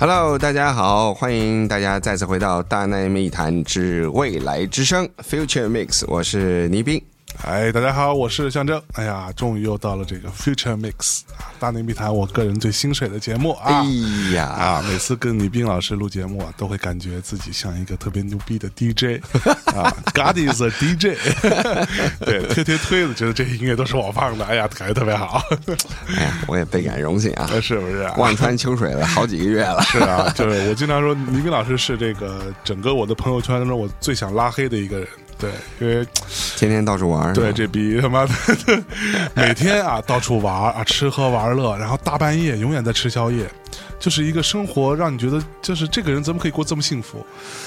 [0.00, 7.02] Hello，大家好，欢迎大家再次回到《大内密谈之未来之声》Future Mix，我是倪斌。
[7.42, 8.80] 哎，大家好，我是象征。
[8.92, 13.80] 哎呀，终于又到了这个 Future Mix 啊，大内密谈，我个人最心水的节目啊。
[13.80, 13.84] 哎
[14.34, 19.22] 呀，啊，每次跟倪斌老师录节目啊，都会感觉自己像一个特别牛逼的 DJ
[19.74, 21.16] 啊，God is a DJ，
[22.20, 25.42] 对，推推推的，觉得这些音乐都是我放的，哎呀，感觉特别好。
[26.16, 28.08] 哎呀，我也倍感荣幸啊， 是不是？
[28.18, 29.82] 望穿秋水了好几个月了。
[29.84, 35.08] 是啊，就是我经常说，倪斌老师是这个整个我的朋友圈当中我最想拉黑的一个人。
[35.40, 36.06] 对，因为
[36.56, 38.32] 天天到处玩对，这逼他妈的
[39.34, 43.46] 每天啊到处玩啊，吃喝玩乐，然后大半夜永远在吃宵夜。
[44.00, 47.24] 就是一个生活，让你觉得就是这个人怎么可以过这么幸福？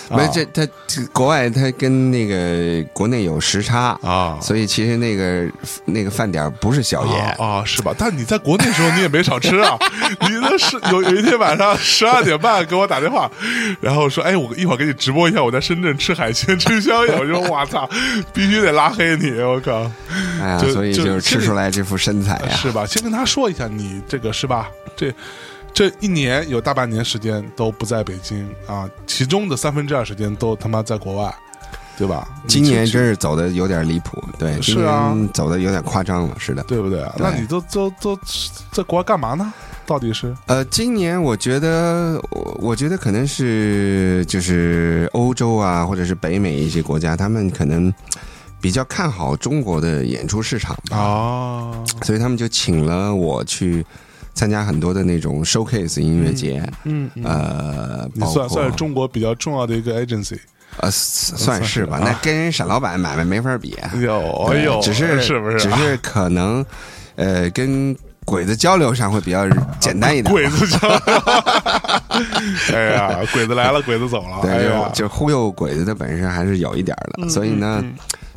[0.09, 0.67] 没这他
[1.13, 5.47] 国外他跟那个国内有时差啊，所以其实那个
[5.85, 7.93] 那个饭点不是宵夜啊，是吧？
[7.97, 9.77] 但你在国内时候你也没少吃啊。
[10.21, 13.31] 你那是有有一天晚上十二点半给我打电话，
[13.79, 17.87] 然后说：“哎，我一会儿给你直播一下我在深圳吃海鲜吃宵夜。”我说：“我操，
[18.33, 19.39] 必须得拉黑你！
[19.39, 19.89] 我靠！”
[20.41, 22.85] 哎呀，所以就是吃出来这副身材呀，是吧？
[22.85, 24.69] 先跟他说一下，你这个是吧？
[24.95, 25.13] 这。
[25.73, 31.35] 这一年有大半年时间都不在北京啊，其中的三分之二时间都他妈在国外，
[31.97, 32.27] 对吧？
[32.47, 37.03] 今年真是走的有点离谱，对，是啊，走的有点夸张了，是的，对不对？
[37.17, 38.17] 那你都都都
[38.71, 39.51] 在国外干嘛呢？
[39.85, 40.33] 到底是？
[40.45, 47.91] 呃，今年我觉得，我我觉得可能是就是欧洲啊，或者是北美一些国家，他们可能
[48.61, 53.83] 比较看好中国的演出市场啊，所以他们就请了我去。
[54.33, 60.37] 参加很多的那种 showcase 音乐节，嗯，呃，你算算是中国比较重要的一个 agency，
[60.77, 61.99] 呃，算是吧。
[62.03, 65.57] 那跟人沈老板买卖没法比，有，哎呦，只是是不是？
[65.59, 66.65] 只是可能，
[67.15, 67.95] 呃，跟
[68.25, 69.47] 鬼子交流上会比较
[69.79, 70.33] 简单一点。
[70.33, 70.99] 鬼子交流，
[72.73, 77.83] 哎呀，鬼子来了，鬼子走了，对，就就忽悠鬼子的本事还是有一点的，所以呢。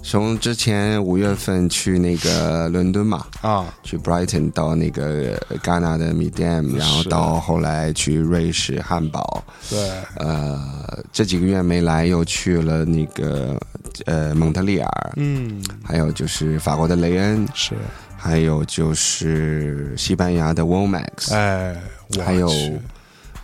[0.09, 6.17] 从之前五月份去那个伦敦嘛，啊，去 Brighton 到那个戛纳的。
[6.17, 13.61] Medium，然后到后来去瑞士汉堡，对，呃，这几个月没来，又去了那个
[14.07, 17.75] 呃蒙特利尔，嗯，还有就是法国的雷恩，是，
[18.17, 21.77] 还有就是西班牙的 Womax，哎，
[22.25, 22.49] 还有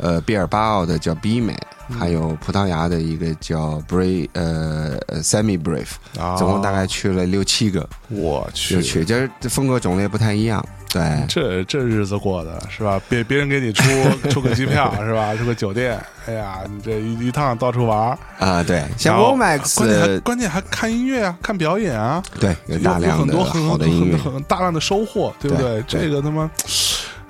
[0.03, 1.57] 呃毕尔巴鄂的叫 B 美。
[1.99, 7.87] 还有葡萄牙的一个叫 Brave，呃，Semi Brave，总共大概去了六七个。
[8.09, 10.65] 我去，去，就是风格种类不太一样。
[10.91, 12.99] 对，这这日子过的是吧？
[13.11, 13.85] 别别人给你出
[14.31, 15.35] 出个机票是吧？
[15.35, 18.63] 出个酒店，哎呀，你这一一趟到处玩啊！
[18.63, 22.23] 对，像 Womax，关键关键还看音乐啊，看表演啊。
[22.41, 25.83] 对，有大量的好的音乐，很大量的收获，对不对？
[25.87, 26.51] 这个他妈。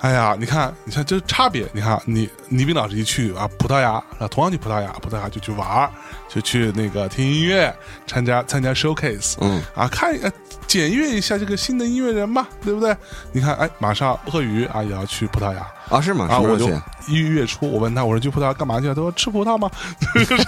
[0.03, 1.65] 哎呀，你看，你看，这差别。
[1.71, 5.89] 你看，你倪斌老师一去啊，葡萄牙啊，同样去葡萄牙，葡萄牙就去玩
[6.27, 7.73] 就去那个听音乐，
[8.05, 10.29] 参加参加 showcase，嗯，啊，看呃，
[10.67, 12.93] 检阅一下这个新的音乐人嘛，对不对？
[13.31, 16.27] 你看，哎，马上鳄鱼啊也要去葡萄牙啊，是吗？
[16.29, 16.69] 啊，我就
[17.07, 18.87] 一月初，我问他，我说去葡萄牙干嘛去？
[18.87, 19.69] 他说吃葡萄吗？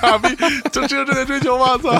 [0.01, 0.29] 傻逼，
[0.71, 1.77] 就只有这点追求吗？
[1.77, 1.93] 操！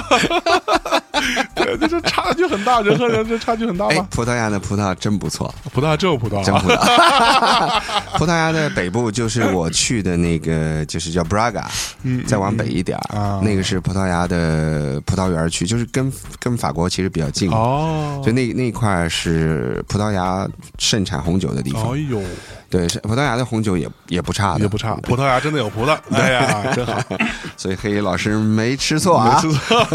[1.56, 4.08] 对，这差距很大，人和人这差距很大吗？
[4.12, 7.82] 葡萄牙的葡萄真不错，葡萄牙真有葡萄，真葡萄。
[8.18, 11.66] 葡萄牙的北部就是我去的那个，就是叫 Braga，
[12.26, 20.48] 再往北一点啊，那个是葡萄牙的葡萄园区，就是跟跟法国其实比较近哦，所以那那块是葡萄牙
[20.78, 21.94] 盛产红酒的地方。
[21.94, 22.22] 哎呦。
[22.76, 24.96] 对，葡萄牙的红酒也也不差的，也不差。
[25.04, 27.02] 葡萄牙真的有葡萄， 哎呀，真好。
[27.56, 29.86] 所以黑衣老师没吃错啊，没吃错。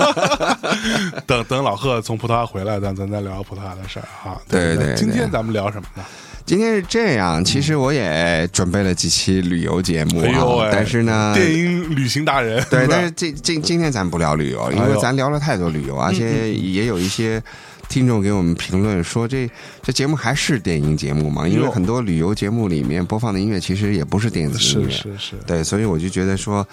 [1.26, 4.40] 等等，老贺从葡萄牙回来，咱咱再聊葡萄牙的事儿哈。
[4.48, 6.02] 对对，今天咱们聊什么呢？
[6.46, 12.64] 今天是这样，其实我也准备了几期旅游节目啊，但是呢，电影旅行达人。
[12.70, 17.42] 对，但是今今今天咱不聊旅游，因为咱聊了太多旅游，而且也有一些。
[17.90, 19.50] 听众给我们评论说：“这
[19.82, 21.46] 这节目还是电影节目吗？
[21.46, 25.36] 因为很多旅游节目里面播放的音乐其实也不是电子音乐，是是是。
[25.44, 26.64] 对，所以我就觉得说，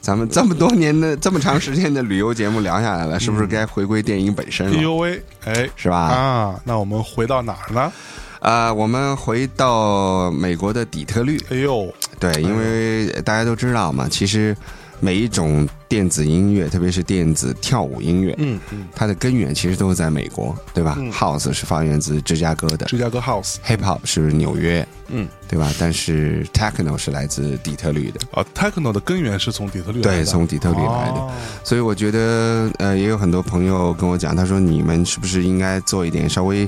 [0.00, 4.76] 咱们这么多年的 这么长时间的旅游节目聊下来了，是不是该回归电影本身了？
[4.76, 5.96] 哎呦喂，哎，是吧？
[5.96, 7.92] 啊，那我们回到哪儿呢？
[8.40, 11.40] 啊，我们回到美国的底特律。
[11.50, 11.88] 哎呦，
[12.18, 14.56] 对，因为大家都知道嘛，其实。”
[15.04, 25.70] 每一种电子音乐，特别是电子跳舞音乐，嗯嗯，它的根源其实都是在美国，对吧？House 是发源自芝加哥的，芝加哥 House，Hip Hop 是纽约，嗯，对吧？
[25.78, 31.28] 但是 Techno 是来自底特律的，啊，Techno 的根源是从底特律，对，从底特律来的。
[31.62, 36.66] 所以我觉得，呃，也有很多朋友跟我讲，他说你们是不是应该做一点稍微。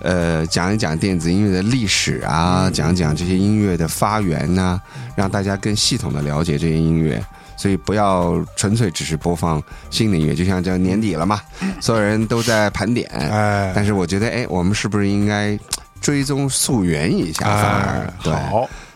[0.00, 4.80] 呃，讲一讲电子音乐的历史啊，讲讲这些音乐的发源呐，
[5.16, 7.20] 让大家更系统的了解这些音乐。
[7.58, 11.40] 所以不要纯粹只是播放新的音乐，就像这年底了嘛，
[11.80, 13.06] 所有人都在盘点。
[13.10, 15.58] 哎，但是我觉得，哎，我们是不是应该
[16.00, 17.44] 追踪溯源一下？
[17.44, 18.32] 反而对。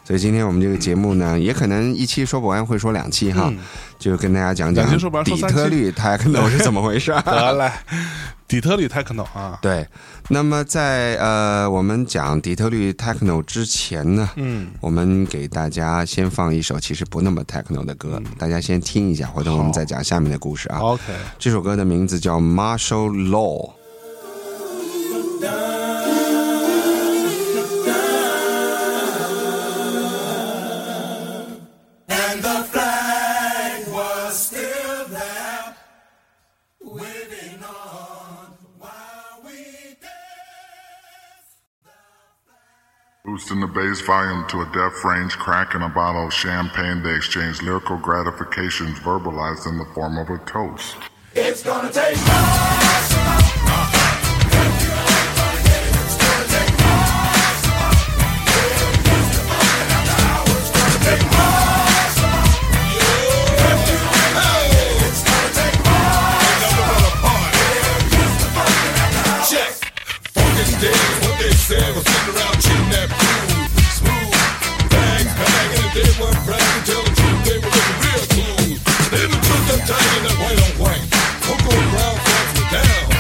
[0.05, 3.53] 所以今天我们这个节目呢，也可能一期说不完，会说两期哈，
[4.03, 4.85] 就跟大家讲讲
[5.25, 7.13] 底特律 techno 是怎么回事。
[7.25, 7.71] 得嘞，
[8.49, 9.57] 底特律 techno 啊。
[9.63, 9.87] 对，
[10.29, 20.81] 那么在呃我们讲底特律 techno 之前呢，嗯，我们给大家先放一首其实不那么 techno 的歌，大家先听一下，回头我们再讲下面的故事啊。
[20.81, 21.03] OK，
[21.39, 23.71] 这首歌的名字叫 Martial Law。
[43.25, 47.97] Boosting the bass volume to a deaf range, cracking a bottle of champagne, they exchange lyrical
[47.97, 50.97] gratifications verbalized in the form of a toast.
[51.33, 54.02] It's gonna take more.
[79.87, 81.07] time in white on white.
[81.43, 82.17] Brown
[82.71, 83.11] down.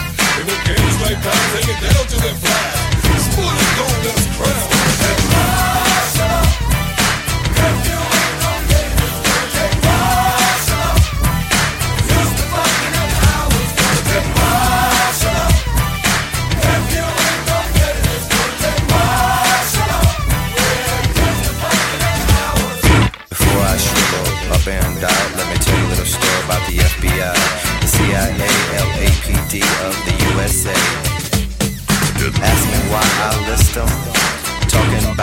[0.41, 2.82] In the games like that, take it down to the flag.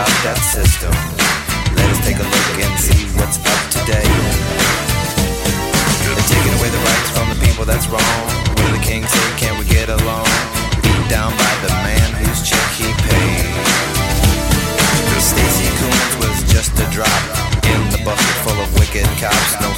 [0.00, 0.96] about that system.
[1.76, 4.08] Let us take a look and see what's up today.
[6.08, 8.24] They're taking away the rights from the people, that's wrong.
[8.56, 9.26] What did the king say?
[9.36, 10.24] Can we get along?
[10.80, 13.44] Beat down by the man whose check he paid.
[15.20, 17.22] Stacy Coons was just a drop
[17.68, 19.52] in the bucket full of wicked cops.
[19.60, 19.68] No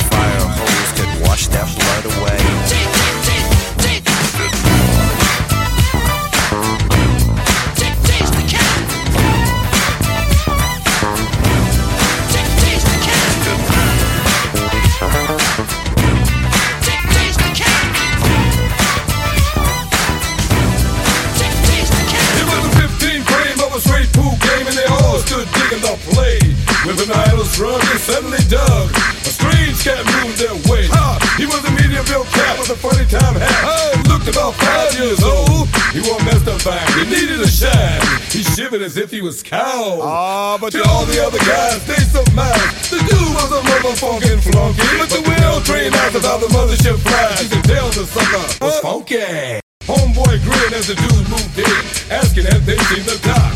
[38.83, 40.01] as if he was cow.
[40.03, 42.91] Ah, but to all the other guys, they surmised.
[42.91, 44.83] The dude was a motherfucking flunky.
[44.99, 47.43] But the well-trained eyes of how the mothership flies.
[47.43, 49.63] You can tell the sucker was funky.
[49.87, 51.79] Homeboy grinned as the dude moved in,
[52.11, 53.55] asking had they seen the doc.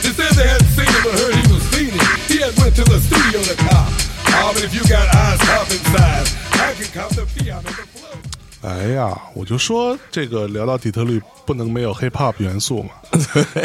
[0.00, 2.04] They said they hadn't seen him but heard he was fiending.
[2.28, 3.92] He had went to the studio to cop.
[4.32, 8.23] Ah, but if you got eyes top inside, I can cop the piano the flow.
[8.64, 12.90] 哎呀，我就说这个聊到底特律不能没有 hip hop 元素嘛，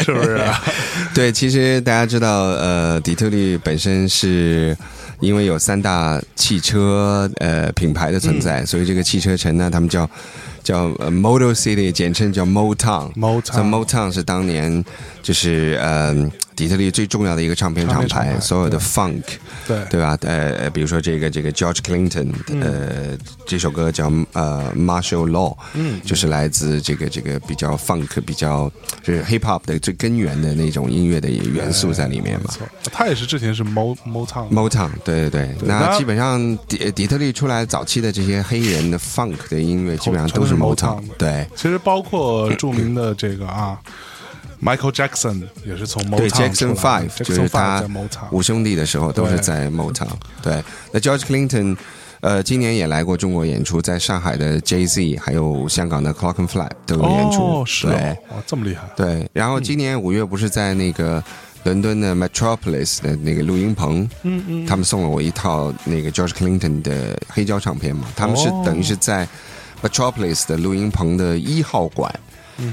[0.04, 0.32] 是不是？
[0.34, 0.62] 啊
[1.14, 4.76] 对，其实大家知道，呃，底特律本身是
[5.20, 10.08] 因为有三大汽车呃品牌的存在，所以这个汽车城呢，他们叫
[10.62, 13.12] 叫 Motor City，简称叫 Motown。
[13.14, 14.84] Motown 是当年
[15.22, 16.30] 就是嗯。
[16.60, 19.22] 底特律最重要的一个唱片厂牌，所有的 funk，
[19.66, 20.14] 对对吧？
[20.20, 22.28] 呃，比如说这个这个 George Clinton，
[22.60, 28.70] 呃，这首歌叫呃 Martial Law，嗯，就是来自这个这个比较 funk，比较
[29.02, 32.50] 就是 hip hop 的最根源的那种音乐的元素在里面嘛。
[32.92, 35.66] 他也是之前是 Mo Motown Motown，对对对。
[35.66, 41.02] 那基本上底底特律出来早期的这些黑人的 funk 的音乐，基本上都是 Motown。
[41.16, 43.80] 对，其实包括著名的这个啊。
[44.62, 47.82] Michael Jackson 也是从 Motown 对 Jackson Five 就是他
[48.30, 50.08] 五兄弟的时候都是在 Motown。
[50.42, 50.62] 对，
[50.92, 51.76] 那 George Clinton，
[52.20, 57.38] 呃，今年也来过中国演出，在上海的 Jay Z 还有香港的 Clock and Fly 都有演出。
[57.40, 57.96] 哦，是对，
[58.28, 58.82] 哦，这么厉害。
[58.94, 61.24] 对，然后今年五月不是在那个
[61.64, 69.26] 伦敦的 Metropolis 的那个录音棚，嗯嗯，他们送了我一套那个 George Clinton 的黑胶唱片嘛，他们是等于是在
[69.82, 72.14] Metropolis 的录音棚的一号馆。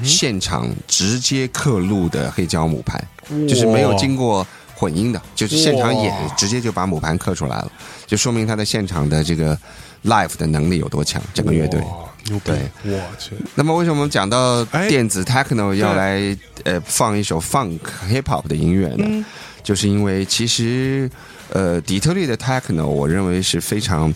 [0.03, 3.01] 现场直接刻录的黑胶母盘，
[3.48, 7.72] 就是没有经过混音的，就是现场演直接就把母盘刻出来了，
[8.06, 9.58] 就说明他的现场的这个
[10.06, 11.79] live 的能力有多强，整个乐队。
[11.82, 11.88] 哇
[12.29, 12.51] 牛逼！
[12.51, 12.60] 对。
[12.84, 14.89] 我去，那么为什么我们讲到哎。
[14.89, 17.79] 电子 techno 要来呃放一首 funk
[18.10, 19.06] hip hop 的音乐呢？
[19.08, 19.25] 嗯。
[19.63, 21.10] 就是因为其实
[21.50, 24.13] 呃底特律的 techno 我认为是非常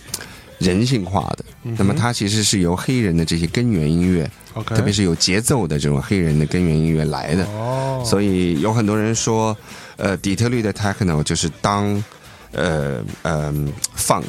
[0.59, 7.45] 人性化的，嗯那么它其实是由黑人的这些根源音乐 OK 特别是有节奏的这种黑人的根源音乐来的。
[7.45, 9.55] 哦，所以有很多人说，
[9.97, 12.03] 呃，底特律的 techno 就是当
[12.51, 13.53] 呃呃
[13.97, 14.23] funk。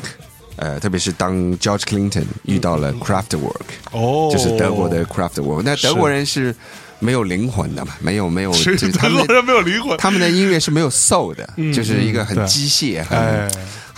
[0.57, 5.63] 呃，特别是当 George Clinton 遇到了 Craftwork，、哦，就是德国的 Craftwork，。
[5.65, 6.55] 那德国人是
[6.99, 7.95] 没有灵魂的嘛？
[8.01, 13.49] 没有没有，就是他们德国人没有灵魂，他们的音乐是没有 soul 的，嗯就是一个很机械、很、哎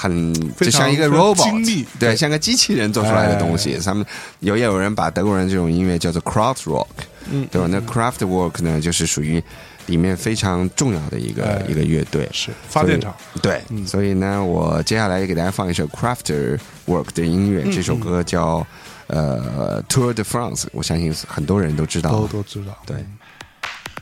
[0.04, 1.64] 很就像一个 robot，
[1.98, 3.74] 对，对像个机器人做出来的东西。
[3.74, 4.04] 哎他们
[4.40, 6.86] 有也有人把德国人这种音乐叫做 craft rock，
[7.30, 7.66] 嗯对吧？
[7.70, 9.42] 那 craft work 呢，就是属于
[9.86, 12.28] 里面非常重要的一个、哎一个乐队。
[12.32, 18.66] 是发电厂，对，嗯所以呢，我接下来也给大家放一首 craft work 的音乐，这首歌叫
[19.06, 22.10] 呃 Tour de France，我相信很多人都知道。
[22.10, 22.76] 都都知道。
[22.84, 22.96] 对。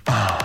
[0.05, 0.39] 哎，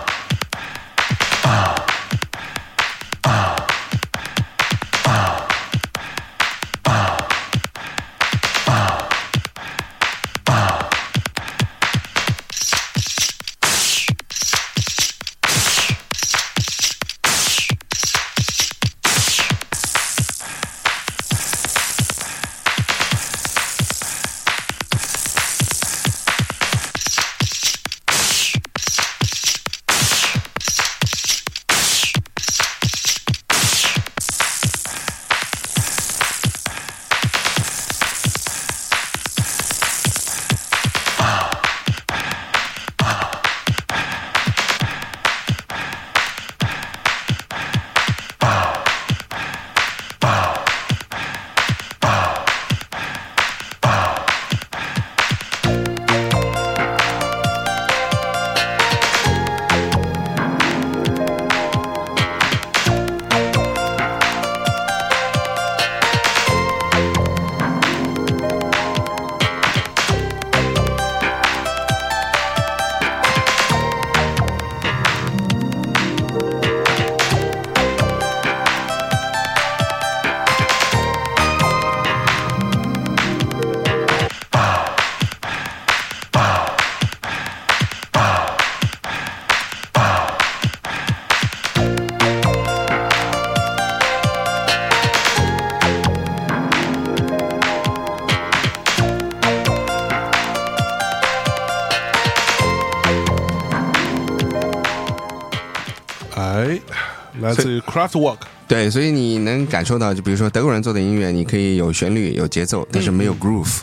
[107.98, 108.36] 来自于 Kraftwerk，
[108.66, 113.80] 对，所以你能感受到，就比如说德国人做的音乐，你可以有旋律、有节奏，但是没有 groove，、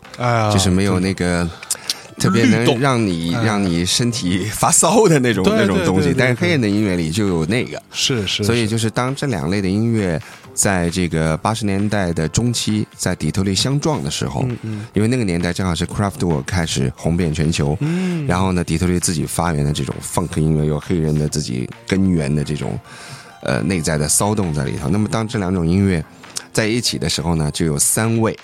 [0.52, 1.48] 就是没有那个
[2.18, 6.14] 特别能让你哎让你身体发骚的那种那种东西。
[6.18, 10.22] 但是黑人的音乐里就有那个，是是，所以就是当这两类的音乐
[10.54, 18.26] 在这个八十年代的中期在底特律相撞的时候，嗯因为那个年代正好是 Craftwork 开始红遍全球，嗯。
[18.26, 22.80] 然后呢，底特律自己发源的这种 funk 音乐，有黑人的自己根源的这种
[23.46, 24.90] 呃内在的骚动在里头。
[24.90, 26.04] 那么当这两种音乐
[26.52, 28.38] 在一起的时候呢，就有三位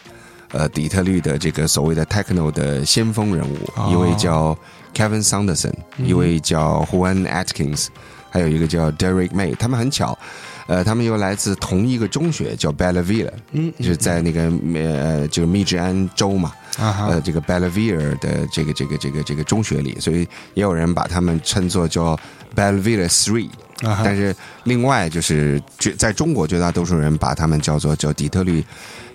[0.52, 4.58] 呃底特律的这个所谓的 techno 的先锋人物，哦一位叫
[4.94, 7.88] Kevin Saunderson，、一位叫 Juan Atkins，
[8.30, 10.18] 还有一个叫 Derek May，他们很巧。
[10.68, 20.20] 呃，他们又来自同一个中学，叫 Belleville，嗯就是在那个呃，就是密治安州嘛，啊呃，这个 Belleville 的这个这个这个这个中学里，所以
[20.54, 22.18] 也有人把他们称作叫
[22.56, 23.50] Belleville Three，、
[23.82, 28.64] 啊但是另外就是绝在中国绝大多数人把他们叫做叫底特律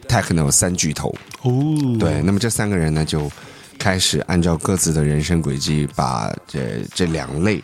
[0.08, 1.14] Techno 三巨头。
[1.42, 1.52] 哦，
[1.98, 3.30] 对，那么这三个人呢，就
[3.78, 7.62] 开始按照各自的人生轨迹，把这这两类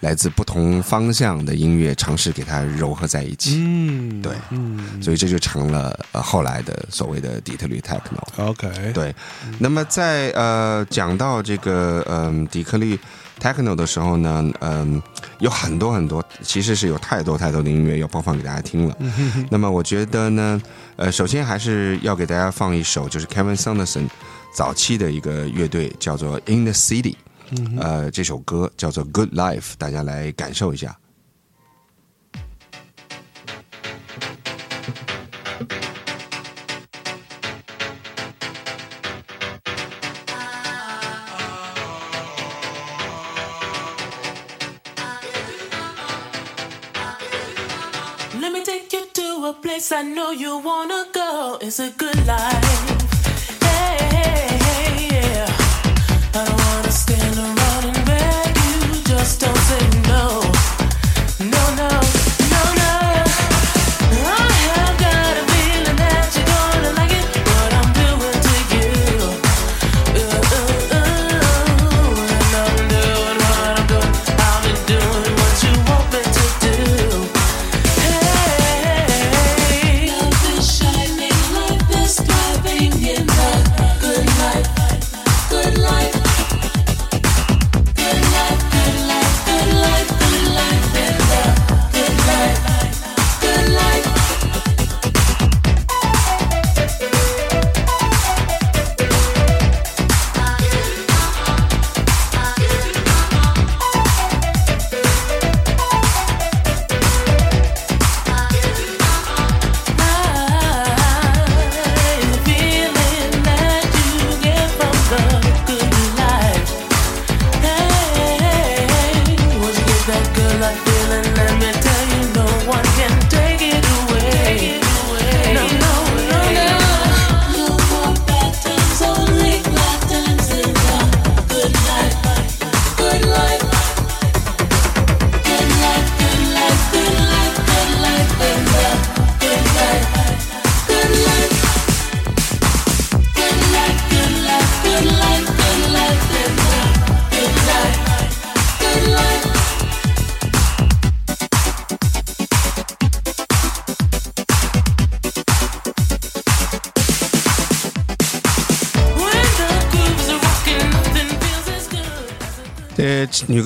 [0.00, 3.54] 来自不同方向的音乐尝试给它糅合在一起。
[3.58, 8.20] 嗯，对嗯所以这就成了呃后来的所谓的底特律 techno。
[8.36, 9.14] ，OK，对，
[9.58, 12.98] 那么在呃讲到这个嗯、底特律
[13.44, 15.02] techno 的时候呢，嗯、
[15.40, 18.96] 有很多很多，其实是有太多太多的音乐要播放给大家听了。
[19.50, 20.62] 那么我觉得呢，
[20.96, 24.08] 呃，首先还是要给大家放一首，就是 Kevin Saunderson
[24.54, 27.16] 早期的一个乐队叫做 In the City，
[27.78, 30.96] 呃，这首歌叫做 Good Life，大家来感受一下。
[49.52, 51.58] Place I know you wanna go.
[51.60, 52.88] It's a good life.
[53.60, 55.46] Hey, hey, hey, yeah.
[56.34, 59.02] I don't wanna stand around and beg you.
[59.04, 59.93] Just don't say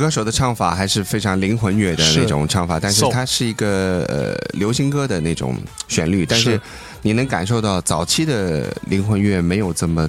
[0.09, 5.55] 歌手的唱法还是非常灵魂乐的那种唱法，但是它是一个呃流行歌的那种
[5.87, 6.61] 旋律，但是是
[7.03, 10.09] 你能感受到早期的灵魂乐没有这么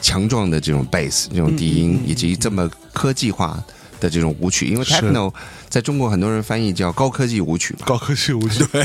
[0.00, 3.62] 强壮的这种 bass 这种低音，以及这么科技化
[4.00, 4.94] 的这种舞曲，因为是。
[4.94, 5.30] Techno
[5.68, 7.80] 在中国很多人翻译叫高科技舞曲嘛。
[7.84, 8.82] 高科技舞曲， 对，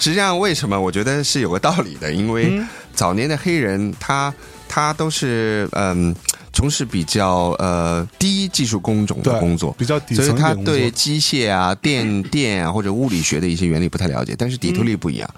[0.00, 0.80] 实际上，为什么？
[0.80, 2.10] 我觉得是有个道理的？
[2.10, 2.66] 因为嗯。
[2.94, 4.32] 早年的黑人，他
[4.66, 6.14] 他都是嗯
[6.62, 14.36] 从事比较呃低技术工种的工作，比较底所以他对机械啊、电 电啊或者物理学的一些原理不太了解。
[14.38, 15.28] 但是底特律不一样，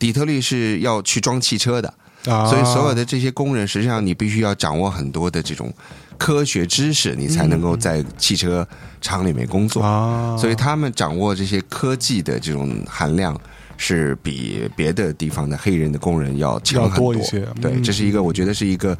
[0.00, 1.94] 底特律是要去装汽车的，
[2.26, 5.72] 啊所以所有的这些工人，实际上你必须要掌握很多的这种
[6.18, 8.66] 科学知识，你才能够在汽车
[9.00, 9.80] 厂里面工作。
[9.80, 13.40] 啊，所以他们掌握这些科技的这种含量。
[13.76, 18.96] 是比别的地方的黑人的工人要强很多多一些对，嗯这是一个我觉得是一个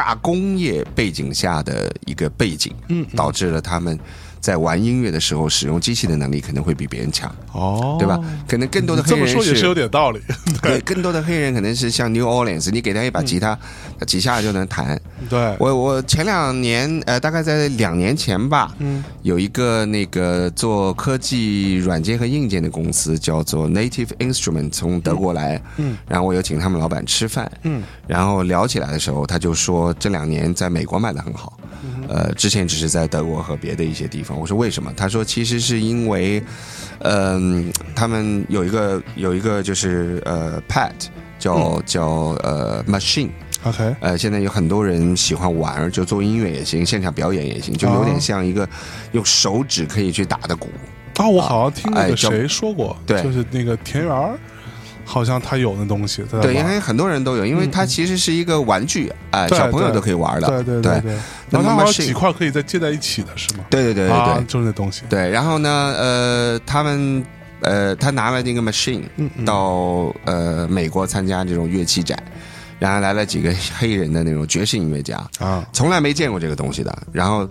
[0.00, 3.98] 大工业背景下的一个背景，嗯导致了他们
[4.40, 8.18] 在玩音乐的时候使用机器的能力可能会比别人强，哦，对吧？
[8.48, 10.20] 可能更多的黑人这么说也是有点道理，
[10.62, 13.58] 对，更多的黑人可能是像 New Orleans，你给他一把吉他，
[13.98, 15.00] 他几下就能弹。
[15.28, 31.69] 对，我我前两年呃，大概在两年前吧，嗯，有一个那个做科技软件和硬件的公司叫做 Native Instrument，从德国来，嗯，然后我有请他们老板吃饭，嗯，然后聊起来的时候，他就说这两年在美国卖的很好，嗯
[32.08, 34.38] 呃，之前只是在德国和别的一些地方。
[34.38, 34.92] 我说为什么？
[34.96, 36.42] 他说其实是因为，
[37.00, 40.92] 嗯、他们有一个有一个就是呃 pad
[41.38, 42.06] 叫、嗯叫
[42.42, 43.30] 呃 machine。
[43.62, 48.66] OK，呃，现在有很多人喜欢玩，就做音乐也行，现场表演也行，就有点像一个
[49.12, 50.68] 用手指可以去打的鼓。
[51.16, 54.38] 啊，我好像听那个哎谁说过，对就是那个田园儿，
[55.10, 60.46] 好像他有那东西，对，因为很多人都有，因为它其实是一个玩具，哎、小朋友都可以玩的。
[60.46, 61.18] 对对对对，
[61.50, 63.64] 那么然后它好像几块可以再接在一起的是吗？
[63.68, 65.28] 对对对对啊对，就是那东西，对。
[65.28, 65.68] 然后呢，
[65.98, 67.24] 呃，他们
[67.62, 69.02] 呃，他拿了那个 machine
[69.44, 72.16] 到呃美国参加这种乐器展，
[72.78, 77.48] 然后来了几个黑人的那种爵士音乐家，啊，从来没见过这个东西的，然后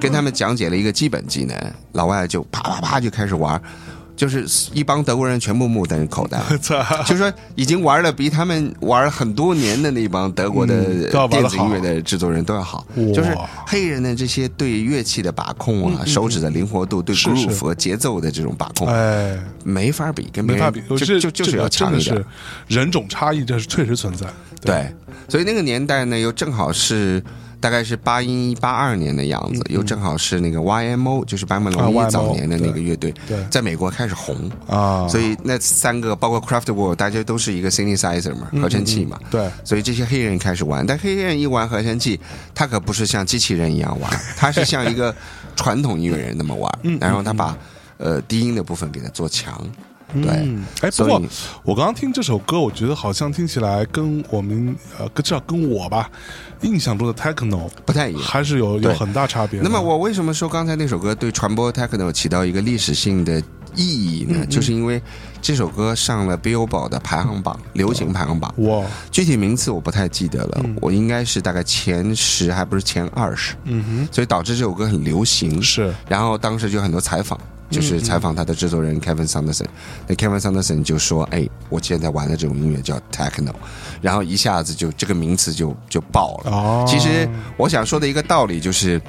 [0.00, 1.56] 跟他们讲解了一个基本技能，
[1.92, 3.60] 老外就啪啪啪就开始玩，
[4.16, 6.40] 就是一帮德国人全部目瞪口呆，
[7.04, 22.24] 就是说已经玩了比他们玩很多年的那帮德国的电子音乐的制作人都要好，就是黑人的这些对乐器的把控啊，手指的灵活度，对是是 groove 和节奏的这种把控，哎，没法比，跟别人没法比，就这就就是要强一点。
[22.68, 24.26] 人种差异，这是确实存在，
[24.62, 24.90] 对，
[25.28, 27.22] 所以那个年代呢，又正好是
[27.60, 34.50] 大概是八一八二年的样子，又正好是那个 YMO，就是坂本龙一早年的那个乐队，对在美国开始红。
[34.68, 39.18] 啊，所以那三个包括 Craftwork，大家都是一个 synthesizer 嘛，合成器嘛。
[39.30, 42.20] 对，所以这些黑人开始玩，但黑人一玩合成器，
[42.54, 45.14] 他可不是像机器人一样玩， 他是像一个
[45.56, 46.70] 传统音乐人那么玩。
[47.00, 47.56] 然后他把
[47.98, 49.60] 呃低音的部分给它做强，
[50.12, 50.22] 对。
[50.22, 51.22] 嗯，哎，不过
[51.62, 56.10] 我刚刚听这首歌，我觉得好像听起来跟我们呃，跟至少跟我吧
[56.62, 58.22] 印象中的 techno 不太一样。
[58.22, 59.60] 还是有有很大差别。
[59.60, 63.42] 那么我为什么说刚才那首歌对传播 techno 起到一个历史性的
[63.74, 64.38] 意义呢？
[64.40, 65.00] 嗯就是因为
[65.42, 68.52] 这首歌上了 Billboard 的排行榜，流行排行榜。
[68.58, 74.08] 哇，具体名次我不太记得了，我应该是大概前十，还不是前二十，嗯哼。
[74.10, 75.62] 所以导致这首歌很流行。
[75.62, 75.92] 是。
[76.08, 77.38] 然后当时就很多采访，
[77.70, 79.66] 就是采访他的制作人 Kevin Sanderson，
[80.06, 83.52] 那 Kevin Sanderson 就说：“哎，我现在玩的这种音乐叫 techno，
[84.00, 86.50] 然后一下子就这个名词就就爆了。
[86.50, 89.00] 哦其实我想说的一个道理就是。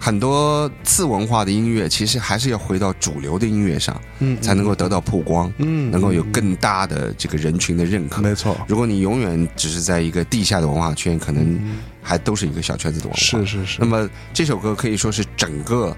[0.00, 8.22] 很多次文化的音乐，其实还是要回到主流的音乐上，嗯才能够得到曝光，嗯能够有更大的这个人群的认可。
[8.22, 11.58] 没错，如果你永远只是在一个地下的文化圈，可能
[12.00, 13.18] 还都是一个小圈子的文化。
[13.18, 15.94] 是是是那么这首歌可以说是整个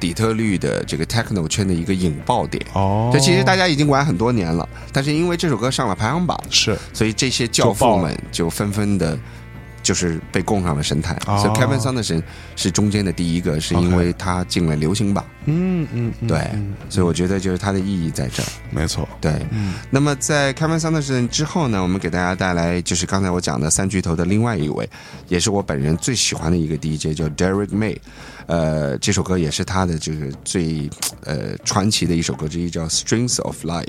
[0.00, 2.64] 底特律的这个 techno 圈的一个引爆点。
[2.72, 9.18] 哦，这其实大家已经玩很多年了，但是因为这首歌上了排行榜，是所以这些教父们就纷纷的，
[9.82, 11.16] 就是被供上了神坛。
[11.26, 12.22] 哦所以 Kevin Sanderson
[12.56, 15.24] 是中间的第一个，是因为他进了流行榜。
[15.46, 18.46] 嗯嗯，嗯对嗯，所以我觉得就是它的意义在这儿。
[18.70, 19.30] 没错，对，
[19.90, 24.88] 那么在 Kevin Sanderson 之后呢，我们给大家带来就是刚才我讲的三巨头的另外一位，
[25.28, 27.96] 也是我本人最喜欢的一个 DJ，叫 Derek May。
[28.46, 30.88] 呃，这首歌也是他的就是最
[31.24, 33.84] 呃传奇的一首歌之一，叫《Strings of Life》。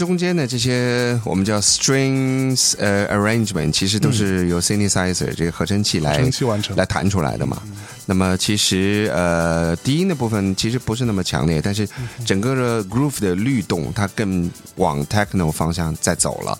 [0.00, 6.74] 中间的这些我们叫 strings 呃 arrangement，其实都是由 synthesizer 这个合成器来合成器完成。
[6.74, 7.60] 来弹出来的嘛。
[8.06, 11.86] 那么其实呃低音的部分其实不是那么强烈，但是
[12.24, 16.58] 整个的 groove 的律动它更往 techno 方向在走了。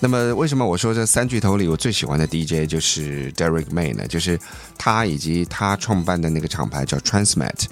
[0.00, 4.08] 那么为什么我说这三巨头里我最喜欢的 DJ 就是 Derek May 呢？
[4.08, 4.40] 就是
[4.78, 7.66] 他以及他创办的那个厂牌叫 Transmat，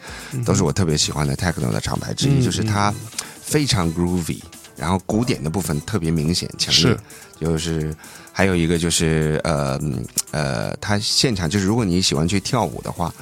[0.44, 2.94] 都是我特别喜欢的 techno 的厂牌之一，就是他
[3.42, 4.38] 非常 groovy，
[4.80, 6.82] 然后古典的部分特别明显强烈。
[6.82, 6.98] 是，
[7.38, 7.94] 就是
[8.32, 13.12] 还有一个就是呃嗯呃，他现场就是如果你喜欢去跳舞的话，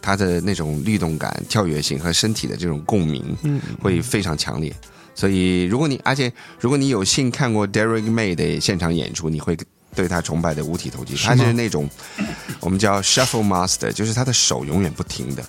[0.00, 3.36] 他的那种律动感、跳跃性和身体的这种共鸣，
[3.82, 4.72] 会非常强烈。
[5.14, 9.58] 所以，如果你而且如果你有幸看过 Derek May 的现场演出，你会
[9.92, 11.90] 对他崇拜的五体投地，吗他是那种
[12.60, 15.44] 我们叫 shuffle master，就是他的手永远不停的。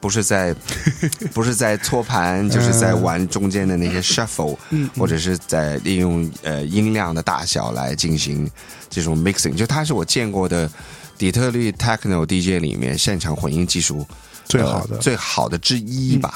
[0.00, 0.54] 不是在，
[1.34, 4.56] 不是在搓盘，就是在玩中间的那些 shuffle，、
[4.96, 8.50] 或者是在利用呃音量的大小来进行
[8.88, 9.54] 这种 mixing。
[9.54, 10.70] 就他是我见过的
[11.18, 14.06] 底特律 techno DJ 里面现场混音技术
[14.46, 16.34] 最好的呃最好的之一吧。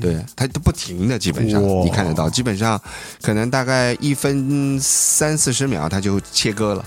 [0.00, 2.80] 对，它都不停的，基本上哇你看得到，基本上
[3.20, 6.84] 可能大概一分三四十秒它就切割了。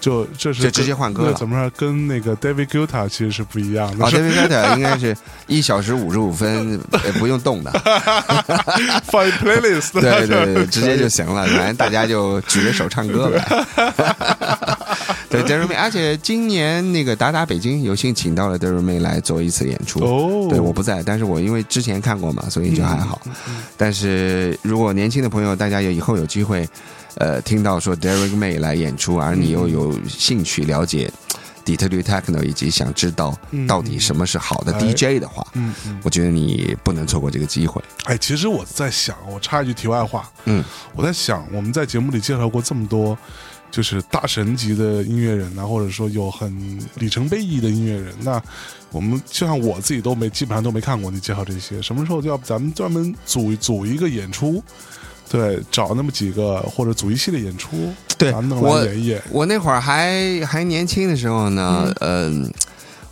[0.00, 1.70] 就这是就直接换歌了怎么说？
[1.76, 4.04] 跟那个 David Guetta 其实是不一样的。
[4.06, 7.70] ，David Guetta 应该是一小时五十五分，呃不用动的。
[9.04, 13.66] 放 playlist，对对对，直接就行了，反正大家就举着手唱歌呗。
[15.30, 20.00] 对 d e r y May，而且今年那个达达北京有幸请到了 d e r r y May 来做一次演出。
[20.00, 23.20] 哦对，我不在，但是我因为之前看过嘛，所以就还好。
[23.76, 26.66] 但是如果年轻的朋友，大家有以后有机会，
[27.18, 31.10] 呃，听到说 Derek May 来演出，而你又有兴趣了解
[31.64, 37.82] 底特律 Techno，以及想知道到底什么是好的哎 DJ 的话，嗯嗯，我觉得你不能错过这个机会。
[38.04, 43.18] 哎，其实我在想，我插一句题外话，嗯，我在想，我们在节目里介绍过这么多，
[43.70, 48.40] 就是大神级的音乐人啊，或者说有很里程碑意义的音乐人，那
[48.92, 54.62] 我们就像我自己都没基本上都没看过你介绍这些，什么时候就要咱们专门组组一个演出？
[55.30, 59.22] 对，找那么几个或者组一系列演出，对我来演一演。
[59.30, 62.50] 我那会儿还还年轻的时候呢，嗯、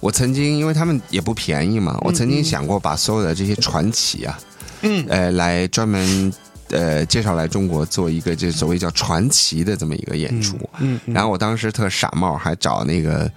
[0.01, 4.39] 我曾经因为他们也不便宜嘛，我曾经想过把所有的这些传奇啊，
[4.83, 6.33] 嗯呃，来专门
[6.71, 10.57] 呃介绍来中国做一个这所谓叫传奇的这么一个演出。
[10.79, 13.31] 嗯，嗯然后我当时特傻帽，还找那个。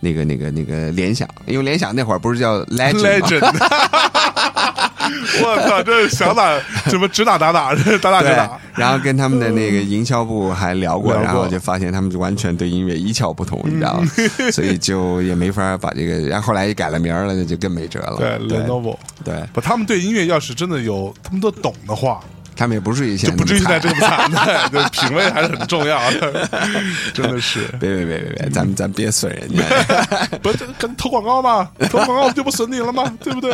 [0.00, 3.50] 那个、那个、那个联想，因为联想那会儿不是叫 Legend 吗
[4.92, 4.92] Legend，
[5.42, 14.10] 我操，这想打什么只打 打打，打打就打。，然后跟他们的那个营销部还聊过，然后就发现他们完全对音乐一窍不通，你知道吗？
[14.52, 18.16] 所以就也没法把这个，然后后来也改了名儿了，那就更没辙了。
[18.18, 22.20] 对对，Lenovo，对，不，他们对音乐要是真的有，他们都懂的话，
[22.56, 24.70] 他们也不至于现在就不至于现在这么惨么惨。
[24.72, 26.48] 对，品味还是很重要的，
[27.12, 27.66] 真的是。
[27.80, 29.62] 别别别别别，咱们咱别损人家。
[30.42, 33.04] 不，这跟投广告嘛，投广告不就不损你了吗？
[33.22, 33.52] 对不对？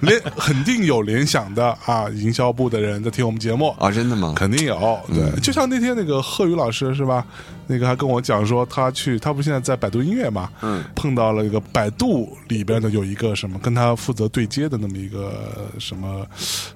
[0.00, 3.74] 联肯定有联想的啊，营销部的人在听我们节目。
[3.78, 4.34] 哦，真的吗？
[4.36, 7.24] 肯定有，对，就像那天那个贺宇老师是吧？
[7.70, 16.26] 那个还跟我讲说，他去，他不现在在百度音乐嘛，嗯，碰到了一个百度里边的有一个什么跟他负责对接的那么一个什么，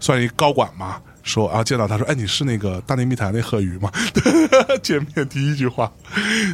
[0.00, 3.90] 算一高管嘛，说啊，见到他说，哎，你是那个大内密谈那贺宇吗？
[4.82, 5.90] 见面第一句话，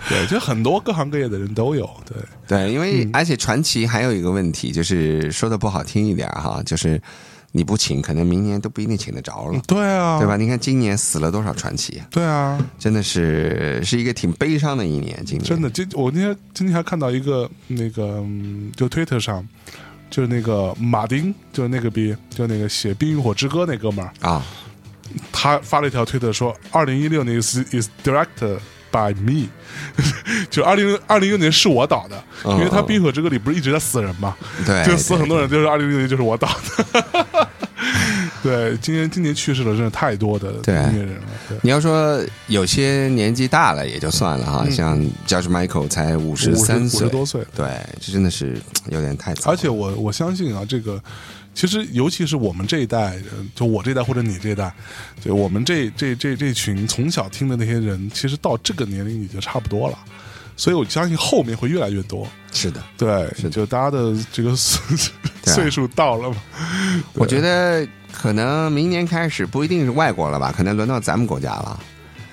[0.08, 7.00] 对，就很多各行各业的人都有，对，对，因嗯为而且传奇还有一个问题，就是说的不好听一点哈，就是
[7.50, 10.36] 你不请，可能明年都不一定请得着了，对啊，对吧？？
[10.36, 15.18] 你看今年死了多少传奇啊，对啊，真的是是一个挺悲伤的一年。
[15.24, 19.46] 今年真的，今我那天今天还看到一个那个，嗯就 Twitter 上，
[20.10, 24.42] 就是那个马丁，就是那个逼，就那个写《冰与火之歌》那哥们儿，啊，
[25.32, 28.58] 他发了一条推特说，二零一六年 is is directed
[28.90, 29.48] by me，
[30.50, 37.48] 就二零二零一六年是我导的，嗯因为他《冰与火之歌》里不是一直在死人嘛，对， 就死很多人，就是二零一六年就是我导的。
[38.42, 41.22] 对，今年今年去世了，真的太多的音对乐人了。
[41.48, 47.00] 对，你要说有些年纪大了也就算了哈，像 George Michael 才五十三岁。
[47.00, 47.66] 五，十多岁，对，
[48.00, 49.50] 这真的是有点太早。
[49.50, 51.02] 而且我我相信啊，这个
[51.54, 53.24] 其实尤其是我们这一代人，
[53.54, 54.72] 就我这一代或者你这一代，
[55.20, 59.98] 就我们这这这这群从小听的那些人，其实到这个年龄已经差不多了。
[60.56, 64.80] 所以我相信后面会越来越多，是的，对，是就大家的这个岁
[65.44, 65.52] 啊。
[65.54, 66.36] 岁数到了嘛，
[67.14, 67.86] 我觉得
[68.20, 71.78] 可能明年开始不一定是外国了吧，可能轮到咱们国家了。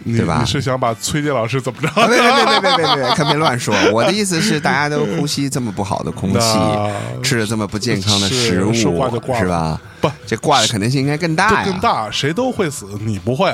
[0.05, 1.87] 对吧你是想把崔健老师怎么着？
[1.99, 3.73] 啊别别别别别别别，可别乱说！
[3.91, 6.59] 我的意思是，大家都呼吸这么不好的空气，
[7.23, 8.85] 吃了这么不健康的食物，是
[9.49, 9.81] 吧？
[9.99, 13.51] 不，这挂的可能性应该更大呀，更大，谁都会死，你不会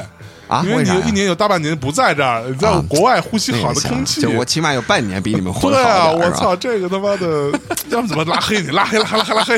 [0.51, 0.61] 啊？
[0.65, 7.49] 因为你一年有大半年不在这儿，你在啊国外呼吸好的空气，就我起码有半年比你们混好对啊，我操，这个他妈的，
[7.89, 8.67] 要不怎么拉黑你？
[8.71, 9.57] 拉黑，拉黑，拉黑，拉黑，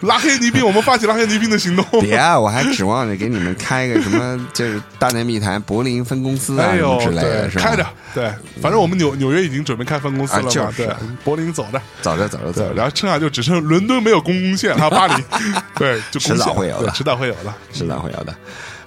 [0.00, 1.84] 拉黑倪斌，我们发起拉黑倪斌的行动。
[2.02, 2.38] 别啊！
[2.38, 7.64] 我还指望着给你们开个什么，就是大内密谈柏林分公司啊哎呦，什么之类的，对，是吧？
[7.64, 10.88] 开着，对，反正我们纽纽约已经准备开分公司了嘛，啊就是对，
[11.22, 15.22] 柏林走着，走着走着走，着，然后剩下就只剩伦敦没有公共线，还有巴黎，
[15.78, 17.54] 对，就攻迟早会有的迟早会有的。
[17.72, 18.34] 迟早会有的。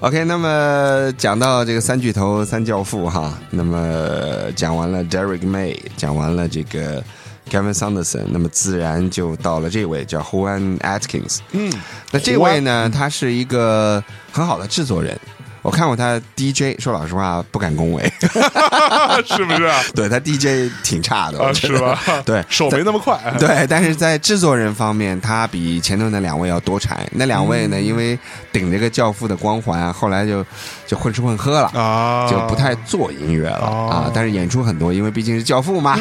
[0.02, 7.04] OK，那么讲到这个三巨头、三教父哈，那么讲完了 Derek May，讲完了这个
[7.48, 11.38] Kevin Saunderson，那么自然就到了这位叫 Juan Atkins。
[11.52, 11.72] 嗯，
[12.10, 15.16] 那这位呢，他是一个很好的制作人，
[15.62, 18.04] 我看过他 DJ，说老实话不敢恭维，
[19.26, 19.80] 是不是啊？
[19.94, 22.00] 对他 DJ 挺差的，啊，是吧？
[22.26, 23.20] 对，手没那么快。
[23.40, 27.06] 对，但是在制作人方面，他比前头那两位要多产。
[27.12, 28.18] 那两位嗯呢，因为
[28.52, 30.44] 顶着个教父的光环，后来就
[30.88, 31.68] 就混吃混喝了。
[31.80, 35.96] 啊，就不太做音乐了、啊，但是演出很多，因为毕竟是教父嘛，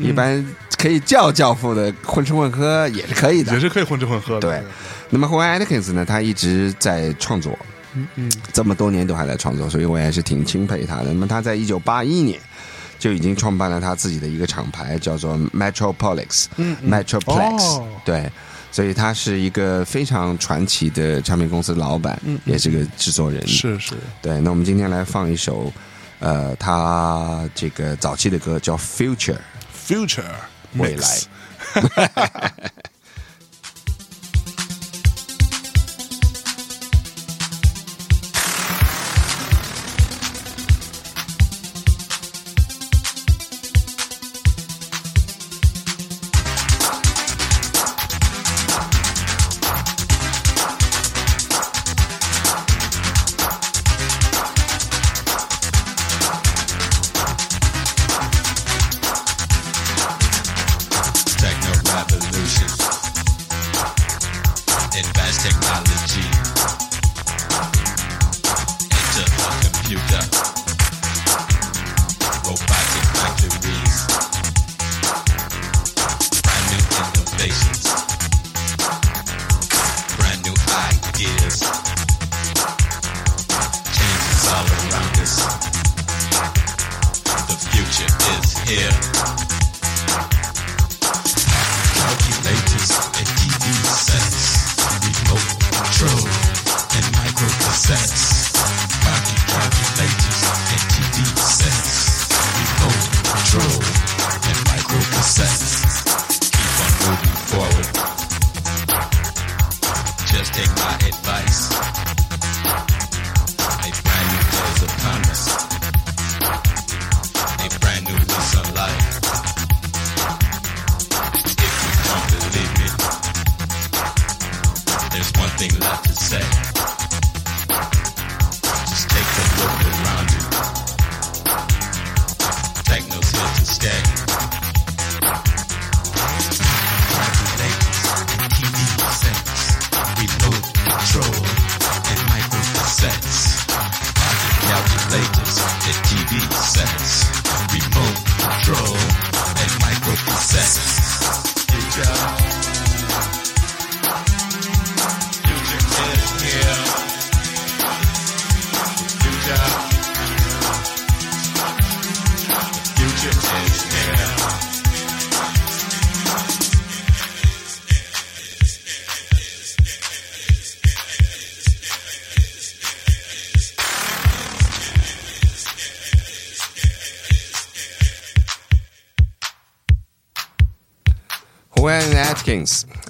[0.00, 0.44] 一般
[0.78, 3.60] 可以叫教父的混吃混喝也是可以的也。
[3.60, 4.40] 是可以混吃混喝的。
[4.40, 4.62] 对，
[5.10, 7.58] 那么后来 Atkins 呢，他一直在创作，
[8.16, 11.04] 嗯，这么多年都还在创作，所以我也是挺钦佩他的。
[11.04, 12.38] 那么他在一九八一年
[12.98, 18.30] 就已经创办了他自己的一个厂牌，叫做 Metropolix，嗯 Metroplex，、哦对。
[18.72, 23.40] 所以他是一个非常传奇的唱片公司老板，也是个制作人。
[23.44, 24.40] 嗯是是，对。
[24.40, 25.72] 那我们今天来放一首，
[26.18, 29.36] 呃，他这个早期的歌叫《Future》
[29.86, 30.24] ，Future
[30.72, 31.18] 未来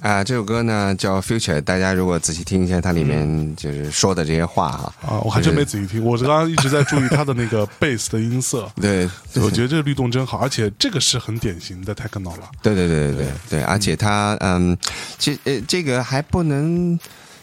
[0.00, 4.94] 啊、这首歌呢叫《Future》，大家如果仔细听一下，它里面就是说的这些话哈。
[5.02, 8.70] 啊，我还真没仔细听，我刚刚一直在注意它的那个 贝斯的音色。
[8.76, 12.50] 对，对我觉得这个律动真好，而且这个是很典型的 techno 了。
[12.62, 14.76] 对对对对对对，而且它嗯，
[15.18, 16.98] 这呃这个还不能，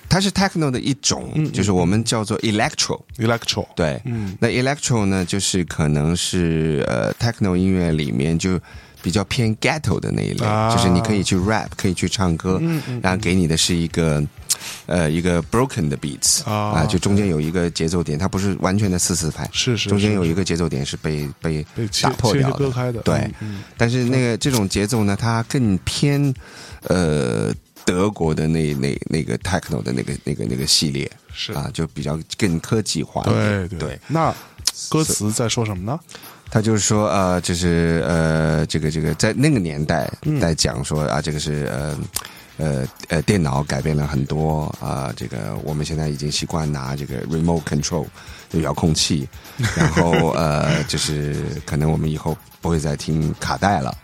[0.07, 3.01] 它是 techno 的一种，就是我们叫做 electro。
[3.17, 8.59] Electro，对，嗯，那 electro 呢，就是可能是呃 techno 音乐里面就
[9.01, 14.21] 比较偏 ghetto 的那一类，啊就是你可以去 rap，可以去唱歌，嗯嗯然后给你的是一个。
[14.85, 23.31] 呃，一个 broken 的 beats 啊就中间有一个节奏点，它不是完全的四四拍，是是中间有一个节奏点是被被被打破掉的对
[23.75, 26.31] 但是那个这种节奏呢，它更偏
[26.83, 27.51] 呃
[27.85, 33.23] 德国的那那那个 techno 的那个那个那个系列是啊，就比较更科技化。
[33.23, 34.35] 对对，那
[34.89, 35.99] 歌词在说什么呢？
[36.51, 41.97] 他就是说，呃，就是呃，这个这个，在那个年代嗯在讲说啊，这个是呃
[42.57, 48.05] 呃呃，电脑改变了很多啊、这个我们现在已经习惯拿这个 remote control
[48.49, 49.25] 的遥控器，
[49.77, 53.95] 然后呃，就是可能我们以后不会再听卡带了，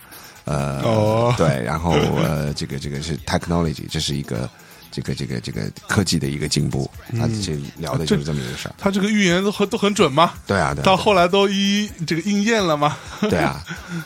[0.45, 1.33] 呃，哦。
[1.37, 4.49] 对，然后呃，这个这个是 technology，这是一个
[4.97, 6.89] 这个这个这个科技的一个进步，
[7.19, 8.73] 他这聊的就是这么一个事儿。
[8.79, 10.33] 他这个预言都很都很准吗？
[10.47, 12.97] 对啊，对啊，到后来都一一这个应验了吗？
[13.29, 13.63] 对啊，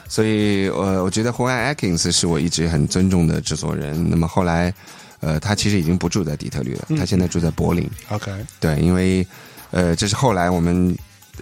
[0.09, 4.09] 所以呃，我觉得 Juan Atkins 是我一直很尊重的制作人。
[4.09, 4.73] 那么后来，
[5.21, 7.89] 呃，他其实已经不住在底特律了，他现在住在柏林。
[8.09, 8.29] OK，
[8.59, 9.25] 对，因为
[9.69, 10.93] 呃，这是后来我们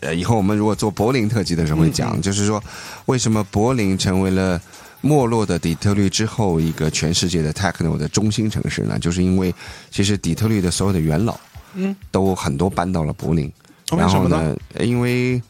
[0.02, 2.64] 呃以后我们如果做柏林特辑的时候会嗯讲，就是说
[3.08, 4.62] 为什么柏林成为了。
[5.02, 9.54] 没落的底特律之后，一个全世界的 techno 的中心城市呢，就是因为
[9.89, 11.39] 其实底特律的所有的元老，
[11.74, 13.52] 嗯，都很多搬到了柏林，
[13.91, 14.56] 然后呢？
[14.76, 15.41] 呢，因为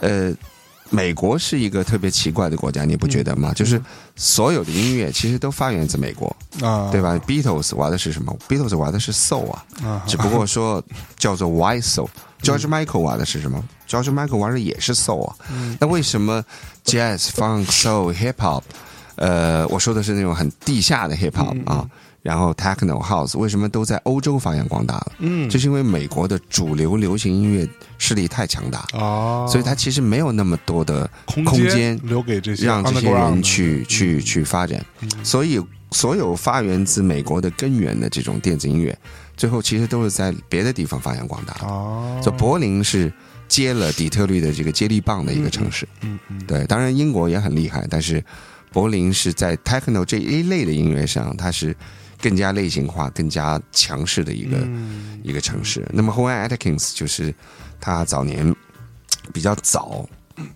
[0.00, 0.34] 呃，
[0.92, 3.52] 美国是一个特别奇怪的国家，你不觉得嗯吗？
[3.54, 3.80] 就是
[4.14, 10.04] 所有的音乐其实都发源自美国，啊，对吧？Beatles 玩的是什么？Beatles 玩的是 soul 啊，啊？
[10.06, 10.84] 只不过说
[11.16, 12.08] 叫做 White soul。
[12.42, 15.36] George Michael 玩的是什么？George Michael 玩的也是 soul 啊。
[15.78, 16.44] 那为什么
[16.84, 18.62] Jazz、Funk、Soul、Hip Hop，
[19.14, 21.88] 呃，我说的是那种很地下的 Hip Hop 啊，
[22.22, 25.12] 然后 Techno、House，为什么都在欧洲发扬光大了？
[25.18, 27.68] 嗯就是因为美国的主流流行音乐
[27.98, 34.84] 势力太强大，哦，所以它其实没有那么多的空空间留给这些让这些人的去去去发展。
[35.24, 35.60] 所以，
[35.90, 38.96] 所有发源自美国的根源的这种电子音乐，
[39.36, 41.66] 最后其实都是在别的地方发扬光大的。
[41.66, 43.12] 啊，所以柏林是
[43.48, 45.88] 接了底特律的这个接力棒的一个城市。
[46.02, 48.24] 嗯嗯对，当然英国也很厉害，但是
[48.70, 51.76] 柏林是在 techno 这一类的音乐上，它是
[52.22, 55.86] 更加类型化、更加强势的一个、嗯一个城市。
[55.92, 57.34] 那么 a n Atkins 就是
[57.78, 58.54] 他早年
[59.34, 60.08] 比较早。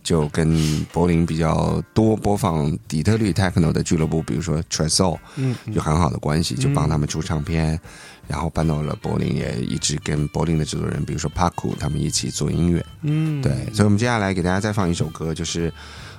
[0.03, 7.79] 就跟柏林比较多播放底特律 techno 的俱乐部，比如说 t r e s o 嗯有很好的关系，就帮他们出唱片，
[8.27, 12.85] 然后搬到了柏林，也一直跟柏林的制作人，比如说 Paku 他们一起做音乐。
[13.03, 15.71] 嗯，对，所以我们接下来给大家再放一首歌，就是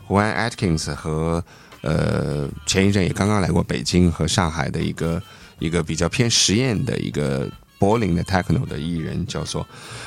[0.08, 1.44] Juan Atkins 和
[1.82, 5.22] 呃前一阵也刚刚来过北京和上海的一个
[5.60, 7.50] 一个比较偏实验的一个
[7.80, 9.66] 柏林的 techno 的艺人，叫做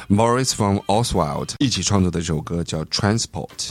[0.09, 2.85] Morris from Oswald，一起创作的这首歌叫。
[2.87, 3.71] Transport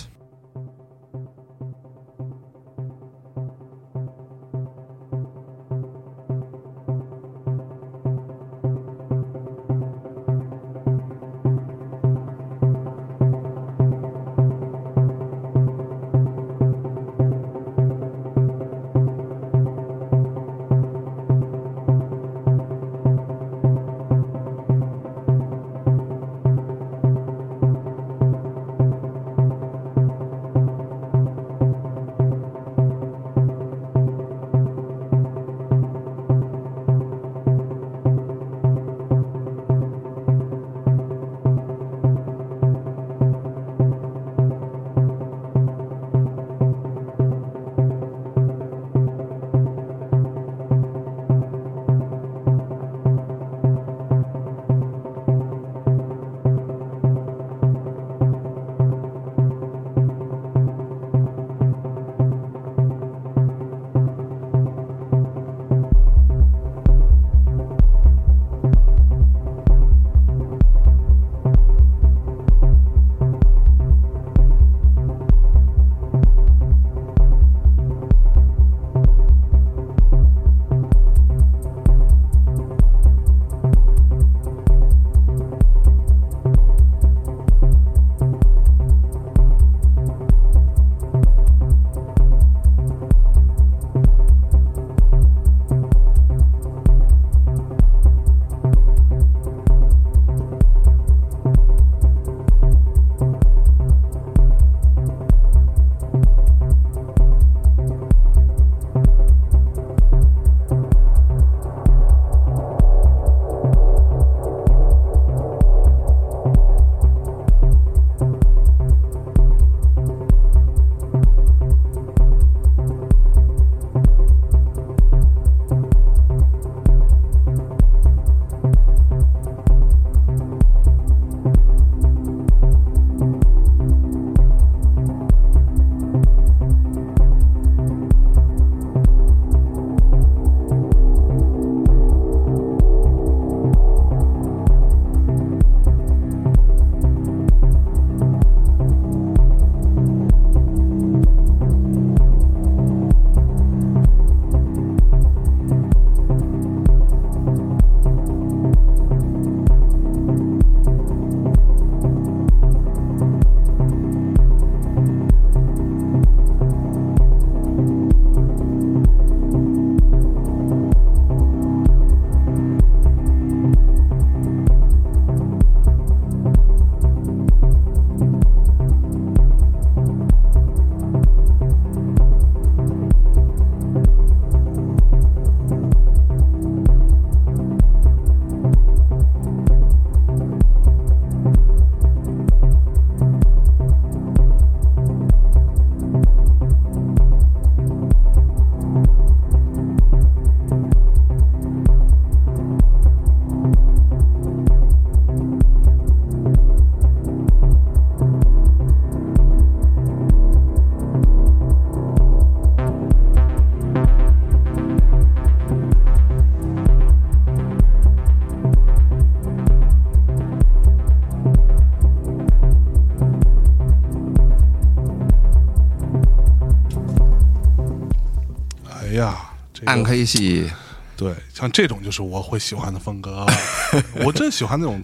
[229.73, 230.69] 这个暗黑系，
[231.15, 233.45] 对，像这种就是我会喜欢的风格。
[234.25, 235.01] 我真喜欢那种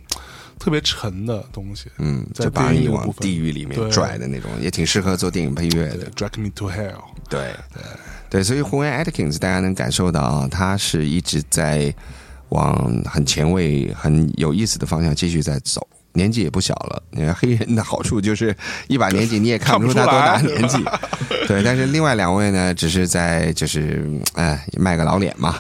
[0.58, 1.90] 特别沉的东西。
[1.98, 6.10] 嗯，在就把你往地狱里面拽的那种，也挺适合做电影配乐的。
[6.12, 7.04] Drag Me to Hell。
[7.30, 7.84] 对对
[8.30, 11.94] 对，所以胡恩 Atkins 大家能感受到啊，他是一直在
[12.50, 15.88] 往很前卫、很有意思的方向继续在走。
[16.16, 18.56] 年纪也不小了，你看黑人的好处就是
[18.90, 20.84] 一把年纪你也看不出他多大年纪，
[21.48, 21.62] 对。
[21.62, 25.58] 但是另外两位呢，只是在就是哎卖个老脸嘛。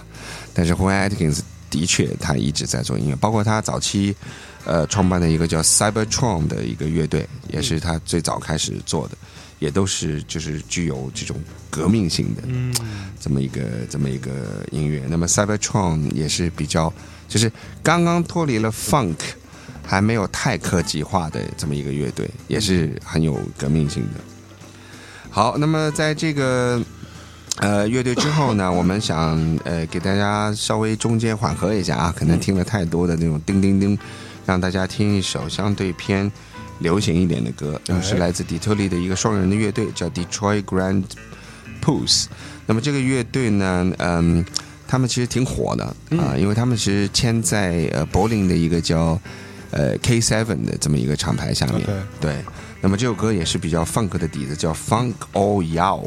[0.53, 4.15] 但是胡恩 Atkins 的确他一直在做音乐，包括他早期
[4.65, 9.17] 呃创办的一个叫 Cybertron 的一个乐队，也是他最早开始做的。
[9.59, 11.37] 也都是就是具有这种
[11.69, 12.75] 革命性的，嗯，
[13.19, 14.31] 这么一个这么一个
[14.69, 15.01] 音乐。
[15.07, 16.93] 那么 Cybertron 也是比较，
[17.29, 17.49] 就是
[17.81, 19.15] 刚刚脱离了 Funk，
[19.85, 24.19] 还没有太科技化的这么一个乐队，也是很有革命性的。
[25.29, 26.81] 好，那么在这个
[27.57, 33.97] 呃乐队之后呢，我们想呃给大家稍微中间缓和一下啊，可能听了太多的那种叮叮叮，
[34.45, 36.31] 让大家听一首相对偏。
[36.79, 41.05] 流行一点的歌，哎是来自底特律的一个双人的乐队，叫 Detroit Grand
[41.81, 42.25] Pulse。
[42.65, 44.43] 那么这个乐队呢，嗯，
[44.85, 45.85] 他们其实挺火的
[46.17, 49.17] 啊、因为他们是签在呃柏林的一个叫
[49.71, 51.85] 呃 K Seven 的这么一个厂牌下面。
[52.19, 52.35] 对，
[52.81, 56.03] 那么这首歌也是比较 funk 的底子，叫 Funk All Yow。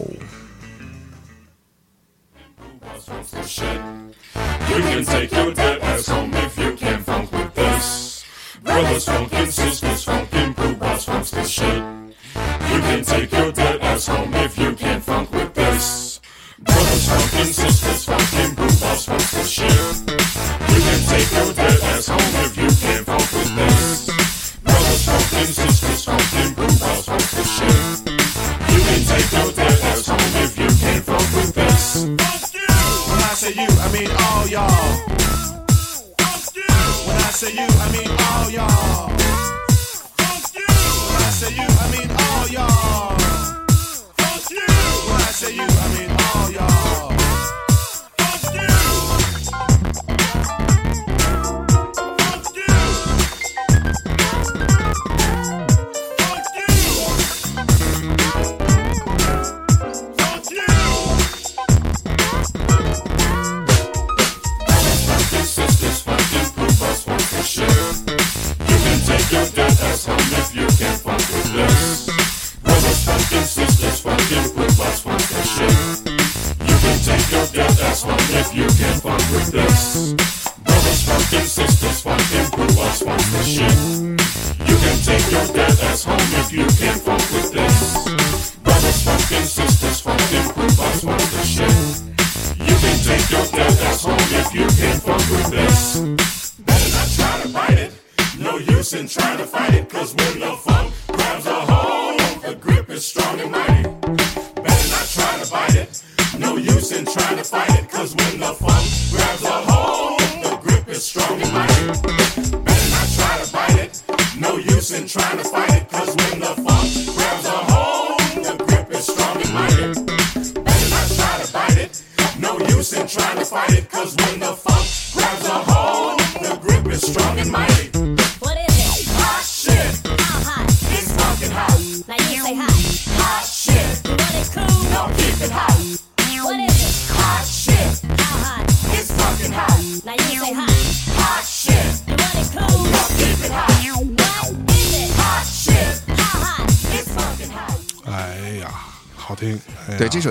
[4.68, 8.24] You can take your dead ass home if you can't funk with this.
[8.62, 11.82] Brothers funkin', sisters funkin', poobahs funks this shit.
[12.34, 15.37] You can take your dead ass home if you can't funk with this.
[16.68, 19.72] Brothers funkin', sisters funkin', poobahs funks this shit.
[20.72, 24.10] You can take your dead ass home if you can't funk with this.
[24.62, 27.84] Brothers funkin', sisters funkin', poobahs funks this shit.
[28.72, 32.04] You can take your dead ass home if you can't funk with this.
[32.04, 35.18] When I say you, I mean all y'all.
[37.06, 39.08] When I say you, I mean all y'all.
[41.08, 43.07] When I say you, I mean all y'all.
[45.38, 46.77] Say you, I mean all y'all.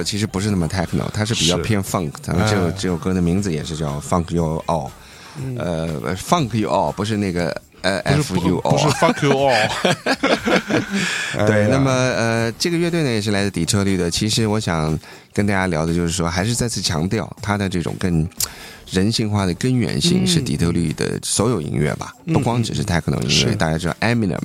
[0.08, 2.14] 其实不是那么 techno，它是比较偏 funk。
[2.22, 4.90] 咱们这首哎这首歌的名字也是叫 Funk You All，
[5.58, 8.94] 呃，Funk You All 不是那个呃 F U 不是 All。
[8.94, 9.52] fuck you all。
[11.38, 14.10] 哎对，那么呃，这个乐队呢也是来自底特律的。
[14.10, 14.98] 其实我想
[15.34, 18.26] 跟大家聊的就是说，还是再次强调它的这种更
[18.90, 23.30] 人性化的根源性是底特律的所有音乐吧，不光只是 techno 音乐。
[23.30, 24.40] 是大家知道 Eminem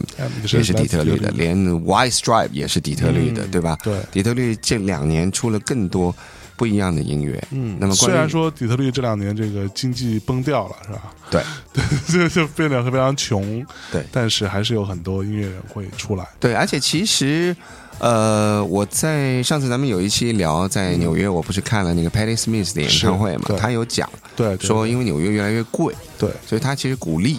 [0.53, 3.78] 也是底特律的，连 White Stripe 也是底特律的，嗯对吧？
[3.82, 6.14] 对底特律这两年出了更多
[6.57, 7.43] 不一样的音乐。
[7.51, 11.14] 嗯，那么虽然说底特律这两年这个经济崩掉了，是吧？
[11.30, 11.43] 对
[12.09, 16.26] 就就变得非常穷，对但是还是有很多音乐人会出来。
[16.40, 17.55] 对，而且其实。
[18.03, 27.38] 呃，我在上次咱们有一期聊在纽约，我不是看了那个 Patti Smith 的演唱会嘛他有讲对，说，因为纽约越来越贵，对所以他其实鼓励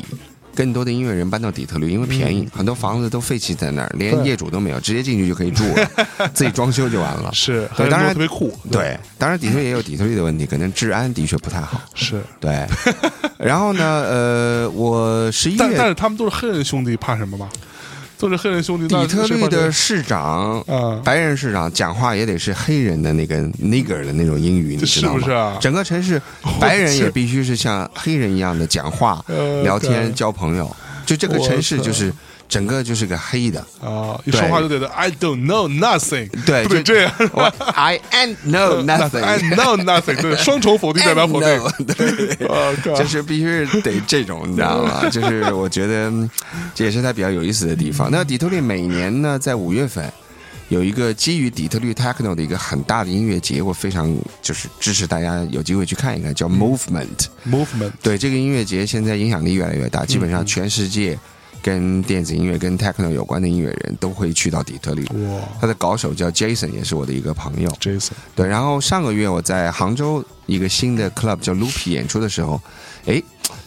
[0.55, 5.89] 更多的音乐人搬到底特律，因为便宜，很多房子都废弃在那儿，连业主都没有，直接进去就可以住了，
[6.33, 7.29] 自己装修就完了。
[7.33, 11.81] 是，对，当然特别酷，对，当然底特律也有底特律的问题，可能治安的确不太好。
[11.93, 12.21] 是。
[12.39, 12.65] 对，
[13.37, 17.49] 然后呢，呃，我十一月但但是他们都是黑人兄弟，怕什么吗？
[18.23, 18.87] 都是黑人兄弟。
[18.87, 25.19] 底特律的市长，嗯白人市长讲话也得是黑人的那个 nigger 的那种英语，你知道吗？
[25.19, 26.21] 是不是啊整个城市
[26.59, 30.73] 白人也必须是像黑人一样的讲话、呃聊天、交朋友。
[31.05, 32.13] 就这个城市就是
[32.49, 33.59] 整个就是个黑的。
[33.81, 37.11] 啊，一说话就觉得 I don't know nothing，对 不得就这样。
[37.33, 39.23] 我 I ain't know nothing。
[39.23, 41.85] I know nothing，对，双重否定代表否定。
[41.85, 45.07] 对，就是必须得这种，你知道吗？
[45.11, 46.29] 就是我觉得嗯
[46.75, 48.09] 这也是它比较有意思的地方。
[48.11, 50.11] 那底特律每年呢，在五月份
[50.69, 57.27] 有一个基于底特律 techno 的一个很大的音乐节，我非常就是支持大家有机会去看一看，叫 Movement。
[57.47, 61.17] Movement，对这个音乐节，现在影响力越来越大，基本上全世界
[61.63, 65.03] 跟电子音乐、跟 techno 有关的音乐人都会去到底特律。
[65.05, 67.69] 哇他的高手叫 Jason，也是我的一个朋友。
[67.79, 72.61] ，Jason，对，然后上个月我在杭州一个新的 club 叫 Loopy 演出的时候，
[73.05, 73.23] 哎，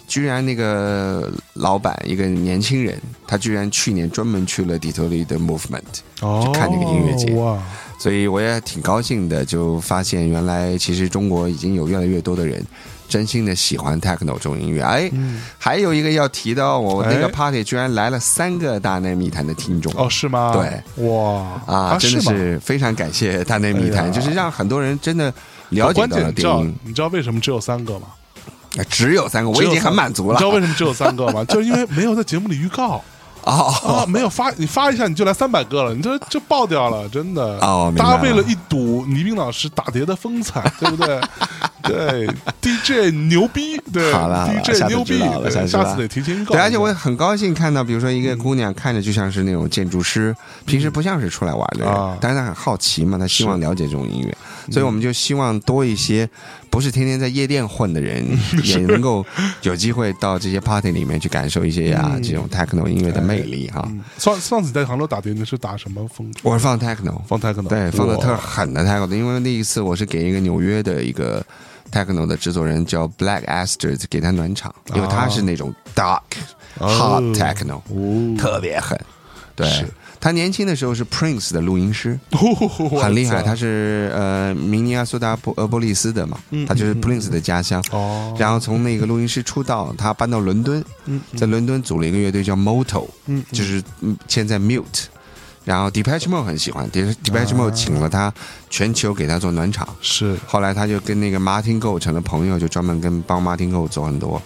[0.07, 5.81] 居然那个老板一个年轻人，他居然去年专门去了底特律的 Movement，
[6.21, 7.63] 哦，去看那个音乐节哇，
[7.99, 12.63] 所以我也挺高兴的，就发现原来其实中国已经有越来越多的人。
[13.09, 15.11] 真心的喜欢 techno 这种音乐，哎，
[15.59, 20.53] 还有一个要提到，我那个哎 party 居然来了三个大内密谈的听众哦，是吗？
[20.53, 25.33] 对，哇啊，真的是非常感谢大内密谈，哎就是让很多人真的
[25.71, 26.75] 了解到了电影。
[26.85, 28.09] 你知道为什么只有三个吗？
[28.77, 30.45] 啊只有三个，我已经很满足了你知。
[30.45, 31.43] 道为什么只有三个吗？
[31.45, 33.03] 就是因为没有在节目里预告。
[33.47, 37.43] 哦啊，没有发，你发一下你就来三百个了，你这就爆掉了，真的。
[37.61, 41.21] 哦大家为了一睹倪斌老师打碟的风采，对不对？
[41.83, 42.27] 对，
[42.61, 45.21] DJ 牛逼，对好了，DJ 牛逼
[45.69, 46.53] 下次得提前预告。
[46.53, 50.35] 对，而且我也很高兴看到，比如说一个姑娘看着就像是那种建筑师，
[50.65, 54.37] 平时不像是出来玩的人，啊但是她很好奇嘛，她希望了解这种音乐，
[54.71, 56.29] 所以我们就希望多一些
[56.71, 58.25] 不是天天在夜店混的人，
[58.65, 59.25] 也能够
[59.63, 63.87] 有机会到这些 party 里面去感受一些啊这种 techno 音乐的魅力哈。
[64.19, 66.41] 上上次在杭州打碟，你是打什么风格？
[66.43, 71.45] 我是放 techno，放 techno，对，放的特狠的 techno，因为那一次我是给一个纽约的一个
[71.91, 76.21] techno 的制作人叫 Black Aster 给他暖场，因为他是那种 dark、
[76.79, 76.89] 哦。
[76.89, 78.37] hard techno，、哦。
[78.39, 78.99] 特别狠。
[79.55, 79.87] 对是，
[80.21, 82.19] 他年轻的时候是 Prince 的录音师，
[83.01, 83.43] 很厉害。
[83.43, 87.83] 他是呃明尼阿苏达波呃波利斯的嘛，他就是 Prince 的家乡。
[87.93, 88.37] 嗯哦。
[88.39, 90.85] 然后从那个录音师出道，他搬到伦敦，
[91.37, 95.05] 在伦敦组了一个乐队叫 Moto，嗯就是嗯现在 Mute。
[95.65, 98.33] 然后 Depeche Mode 很喜欢，De- Depeche 啊 Mode 请了他
[98.71, 100.37] 全球给他做暖场，是。
[100.47, 104.41] 后来他就跟那个 Martin Go 成了朋友，就专门跟帮 Martin Go 做很多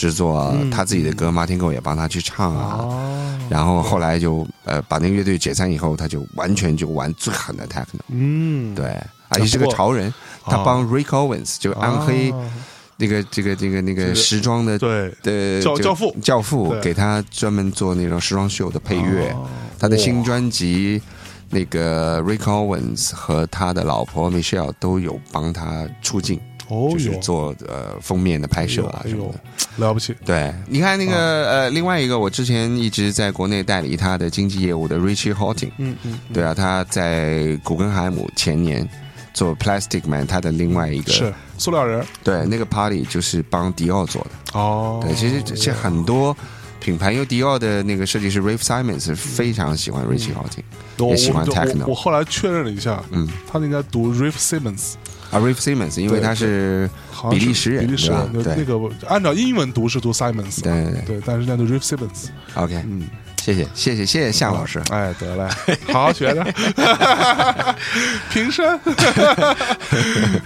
[0.00, 3.38] 制作，他自己的歌 Martin Go 也帮他去唱啊。
[3.50, 8.86] 然后后来就呃把那个乐队解散以后，他就完全就玩最狠的 techno，嗯，对，
[9.28, 10.12] 而且是个潮人，
[10.44, 12.38] 他帮 Rick Owens 就暗黑啊。
[12.96, 16.16] 那个这个这个那个时装的对的教教父。
[16.22, 19.46] 教父给他专门做那种时装秀的配乐哦，
[19.78, 21.02] 他的新专辑。
[21.52, 26.38] 那个 Rick Owens 和他的老婆 Michelle 都有帮他出镜，
[26.70, 29.30] 哦就是做呃封面的拍摄啊什么
[29.76, 31.50] 的。，了不起，对，你看那个、啊。
[31.50, 38.88] 呃，另外一个我之前一直在国内代理他的经纪业务的 Richie Hawtin，嗯嗯，对啊，他在古根海姆前年
[39.34, 42.04] 做 Plastic Man，他的另外一个是塑料人。
[42.22, 44.58] 对那个 party 就是帮迪奥做的。
[44.58, 46.36] 哦，对，其实这些很多
[46.80, 50.62] 品牌，因为迪奥的那个设计师 Ralph Simons 非常喜欢 Richie Hawtin，、
[50.98, 54.94] 我也喜欢 techno 我我后来确认了一下，嗯，他应该读 Rafe Simmons，
[55.30, 56.90] 啊 Ralph Simons，因为他是
[57.30, 61.02] 比利时人，比利时对吧那个按照英文读是读 Simons，对对对。
[61.06, 63.08] 对，但是那读 Riff Simmons，，OK，嗯，
[63.40, 64.80] 谢谢谢谢谢谢夏老师。
[64.90, 65.48] 哎，得嘞，
[65.92, 66.44] 好好学着，
[68.30, 68.78] 平身。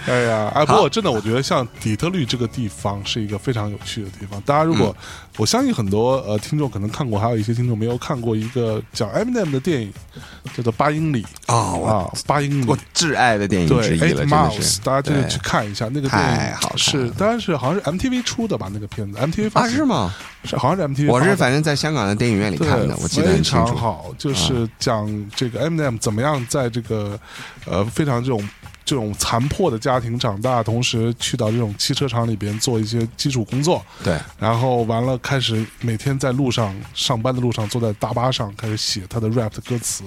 [0.07, 4.39] 哎呀，哎，不过真的，我觉得像底特律这个地方是一个非常有趣的地方。
[4.41, 4.95] 大家如果，
[5.37, 9.93] 我相信很多呃听众可能看过，还有一些听众没有看过一个讲 Eminem 的电影，
[10.55, 11.21] 叫做《八英里》
[11.53, 12.77] 哦，啊，八英里我。
[12.93, 14.79] 挚爱的电影之一了，真的 Miles，是。
[14.79, 18.69] 大家真的去看一下那个电太好是当然是好像是 MTV 出的吧？
[18.73, 19.83] 那个片子 MTV 发啊，是？
[19.83, 20.13] 吗？
[20.45, 23.57] 是好像是 MTV 我是反正在香港的电影院里看的，我记得很非清楚。
[23.57, 27.19] 啊常好，就是讲这个 Eminem 怎么样在这个
[27.65, 28.49] 呃非常这种
[28.83, 40.03] 这种残破的家庭长大，同时去到这种汽车厂里边做一些基础工作，对，然后完了开始每天在路上上班的路上坐在大巴上开始写他的 rap 的歌词。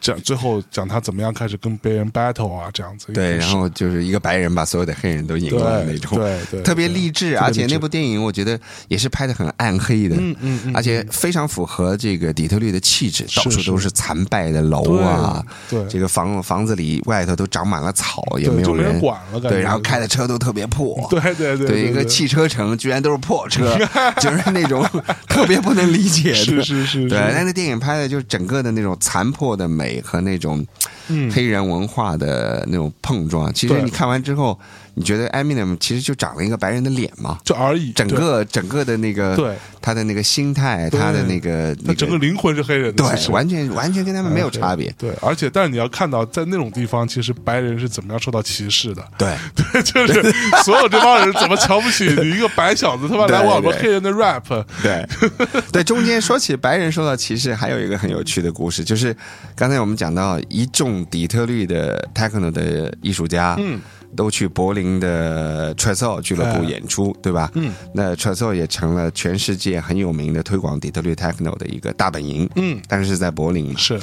[0.00, 3.12] 这样最后讲他怎么样开始跟别人 battle 啊，这样子。
[3.12, 7.38] 对，然后就是一个白人把所有的黑人都赢了对那种，对 对特别励志。
[7.38, 8.58] 而且那部电影我觉得
[8.88, 15.42] 也是拍的很暗黑的，嗯嗯嗯而且非常符合这个底特律的气质，到处都是残败的楼啊，
[15.88, 23.78] 这个房房子里外头都长满了草，也没有人管了对，然后开的车都特别破， 对对对对一个汽车城居然都是破车，
[24.20, 24.86] 就是那种
[25.26, 27.18] 特别不能理解的，是是是对。
[27.18, 30.66] 是但那电影拍的就是整个的那种残破的美和那种
[31.08, 31.30] 嗯。
[31.30, 33.52] 黑人文化的那种碰撞。
[33.54, 34.58] 其实你看完之后，
[34.94, 39.54] 你觉得 Eminem 其实就长了一个白人的脸嘛，就而已，整个整个的那个对。
[39.82, 44.94] 他的那个心态，他的那个他整个灵魂是黑人的，对，完全完全跟他们没有差别。
[44.98, 49.02] 对，而且但是你要看到，在那种地方，其实白人是怎么样受到歧视的。
[49.16, 49.34] 对。
[49.72, 50.30] 对，就是
[50.64, 54.42] 所有这帮人怎么瞧不起你一个白小子，他妈来对我们黑人的 rap。
[54.82, 55.06] 对，
[55.72, 59.16] 对，中间说起白人受到歧视，还有一个很有趣的故事，就是
[59.60, 63.78] 刚才我们讲到一众底特律的 techno 的艺术家，嗯，
[64.16, 67.50] 都去柏林的 t r e s o 俱乐部哎演出，对吧？
[67.52, 74.00] 嗯，那 t r e s o 也成了全世界很有名的推广底特律 techno 的一个大本营，嗯，但是是在柏林嘛，是，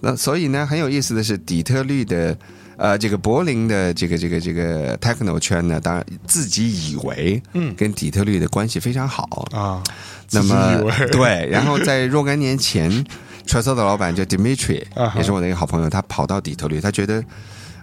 [0.00, 2.36] 那所以呢，很有意思的是，底特律的
[2.76, 7.74] 呃这个柏林的这个这个这个 techno 圈呢，当然自己以为嗯。
[7.74, 9.48] 跟底特律的关系非常好。
[9.52, 9.82] 啊。
[10.32, 13.02] 那么 对，然后在若干年前
[13.46, 14.82] e s o 的老板叫 Dimitri，、
[15.16, 17.24] 也是我的一个好朋友，他跑到底特律，他觉得。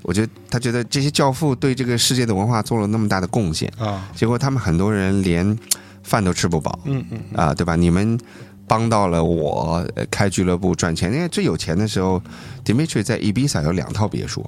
[0.03, 5.57] 我觉得他觉得这些教父对这个世界的文化做了那么大的贡献，啊，结果他们很多人连
[6.01, 7.75] 饭都吃不饱，嗯嗯啊，对吧？
[7.75, 8.17] 你们
[8.65, 12.21] 帮到了我呃开俱乐部赚钱，因为最有钱的时候
[12.63, 14.45] ，Dimitri 在 Ibiza 有两套别墅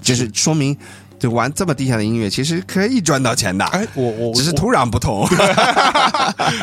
[0.00, 0.74] 就是说明
[1.18, 5.28] 就玩这么地下的音乐，其实可以赚到钱的，哎，我我只是土壤不同。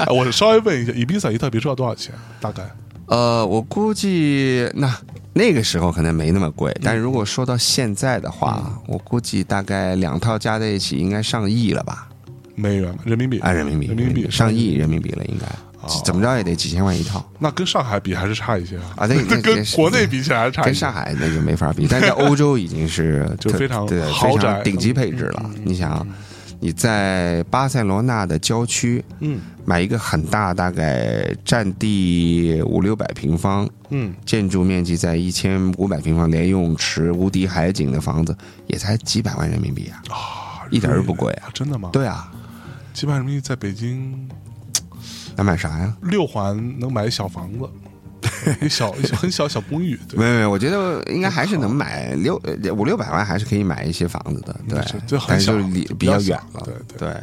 [0.07, 2.15] 我 我稍微问一下，，Ibiza 一套别墅要多少钱？
[2.39, 2.63] 大概？
[3.11, 4.89] 呃，我估计那
[5.33, 12.07] 那个时候可能没那么贵，但如果说到现在的话，我估计大概两套加在一起应该上亿了吧？
[12.55, 15.45] 美元、人民币啊，人民币，人民币上亿人民币了，应该
[16.05, 17.21] 怎么着也得几千万一套。
[17.37, 18.83] 那跟上海比还是差一些啊。
[18.95, 20.69] 啊，那那 跟国内比起来还是差一些。
[20.69, 25.49] 跟上海那就没法比，但在欧洲已经是 就非常对豪宅顶级配置了。
[25.65, 26.07] 你想，
[26.63, 38.37] 你在巴塞罗那的郊区，嗯买一个很大，大概占地五六百平方，嗯，建筑面积在一千五百平方，连泳池、无敌海景的房子，
[38.67, 41.49] 也才几百万人民币啊，啊，一点都不贵啊。
[41.51, 42.31] 真的吗？，对啊，
[42.93, 44.29] 几百人民币在北京
[45.35, 45.97] 能买啥呀？
[46.03, 47.67] 六环能买小房子，
[48.61, 54.53] 一小很小小公寓，对没有没有，我觉得应该还是能买六呃五六百万，还是可以买一些房子的。
[54.67, 56.61] 对但是就小离比比较远了。
[56.65, 57.21] 对对对。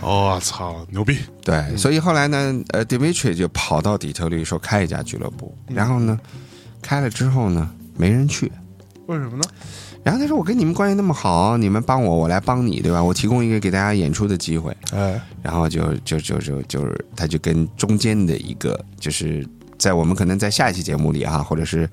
[0.00, 1.16] 哦，操，牛逼！
[1.44, 6.18] 对，所以后来呢，呃，Dimitri 就跑到底特律说开一家俱乐部，然后呢，
[6.82, 8.50] 开了之后呢，没人去。
[9.06, 9.42] 为什么呢？
[10.02, 13.00] 然后他说：“我跟你们关系那么好，你们帮我，我来帮你，对吧？
[13.00, 19.46] 我提供一个给大家演出的机会。”哎，然后就就就就就是，他就跟中间的一个，就是
[19.82, 21.90] 在我们可能在下一期节目里哈，或者是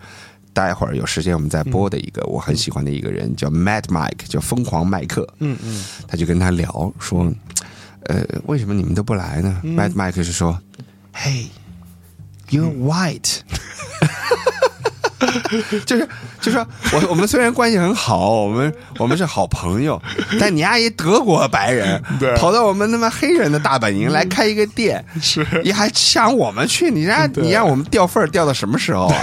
[0.53, 5.27] 待会儿有时间我们再播的一个我很喜欢的一个人，叫 Mad Mike，叫疯狂麦克。
[5.39, 7.33] 嗯嗯，他就跟他聊说，
[8.03, 10.61] 呃，为什么你们都不来呢、m a d Mike 是说
[11.15, 13.39] ，Hey，you're white，、
[15.85, 16.07] 就是
[16.41, 20.01] 就是说我我们虽然关系很好，我们我们是好朋友，
[20.39, 26.89] 但你阿姨德国白人对跑到我们他妈黑人的大本营来开一个店，是你还想我们去？
[26.89, 29.15] 你让 你让我们掉份儿掉到什么时候啊？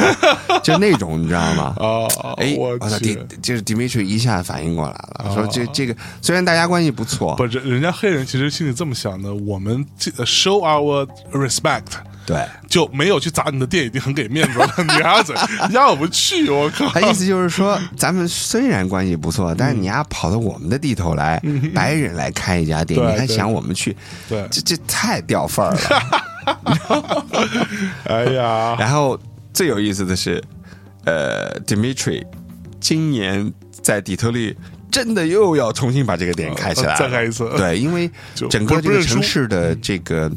[0.62, 1.74] 就那种你知道吗？
[1.80, 2.98] 哦，哎，我操，
[3.42, 11.82] 就是 Dimitri 一下反应过来了，说哦这这个虽然大家关系不错，不，人人家黑人其实心里这么想的，我们这 show our respect。
[12.26, 14.68] 对，就没有去砸你的店，已经很给面子了。
[14.82, 15.34] 你丫怎
[15.70, 16.50] 让我们去？
[16.50, 16.88] 我靠！
[16.88, 21.40] 他意思就是说，咱们虽然关系不错，但是你丫跑到我们的地头来，
[21.72, 23.96] 白人来开一家店，你还想我们去？
[24.28, 27.24] 对这这太掉份儿了。
[28.04, 29.18] 哎呀，然后
[29.54, 30.42] 最有意思的是，
[31.04, 32.26] 呃，Dimitri
[32.80, 33.52] 今年
[33.82, 34.56] 在底特律。
[34.88, 38.10] 真的又要重新把这个店开起来，呃再开一次对，因为
[38.48, 40.30] 整个这个城市的这个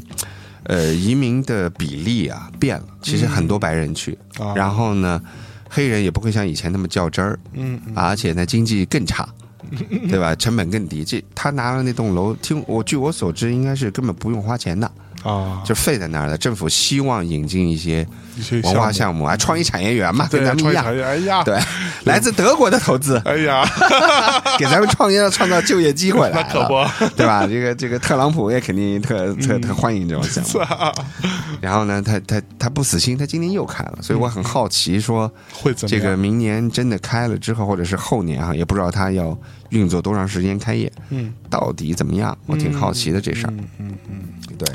[0.70, 5.20] 呃移民的比例啊变了，其实很多白人去，啊然后呢，
[5.68, 9.28] 黑人也不会像以前那么较真儿，嗯，嗯而且呢经济更差，
[10.08, 10.34] 对吧？
[10.36, 11.04] 成本更低。
[11.04, 14.90] 这他拿了那栋楼，听我据我所知，应该是根本不用花钱的，
[15.22, 16.36] 啊，就废在那儿了。
[16.36, 18.06] 政府希望引进一些
[18.36, 20.72] 一些文化项目啊，创意产业园嘛，跟咱们
[21.20, 21.44] 一样。
[21.44, 21.58] 对，
[22.04, 23.64] 来自德国的投资， 哎呀，
[24.58, 27.46] 给咱们创业创造就业机会来了， 那可不，对吧？
[27.46, 29.60] 这个这个特朗普也肯定特特嗯。
[29.60, 30.60] 特欢迎这种项目。
[31.60, 39.36] 然后呢，他他他不死心，他今年又开了，所以我很好奇说，会怎么这个明年真的开了之后，或者是后年啊，也不知道他要
[39.68, 42.36] 运作多长时间开业，嗯，到底怎么样？
[42.46, 43.52] 我挺好奇的这事儿。
[43.52, 44.22] 嗯嗯嗯，
[44.58, 44.68] 对，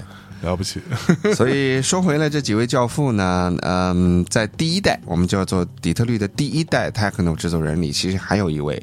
[0.45, 0.79] 了不起，
[1.35, 8.81] 所以说回来这几位教父呢，嗯，在第一代我们叫做底特律的第一代 techno 制作人里，其实还有一位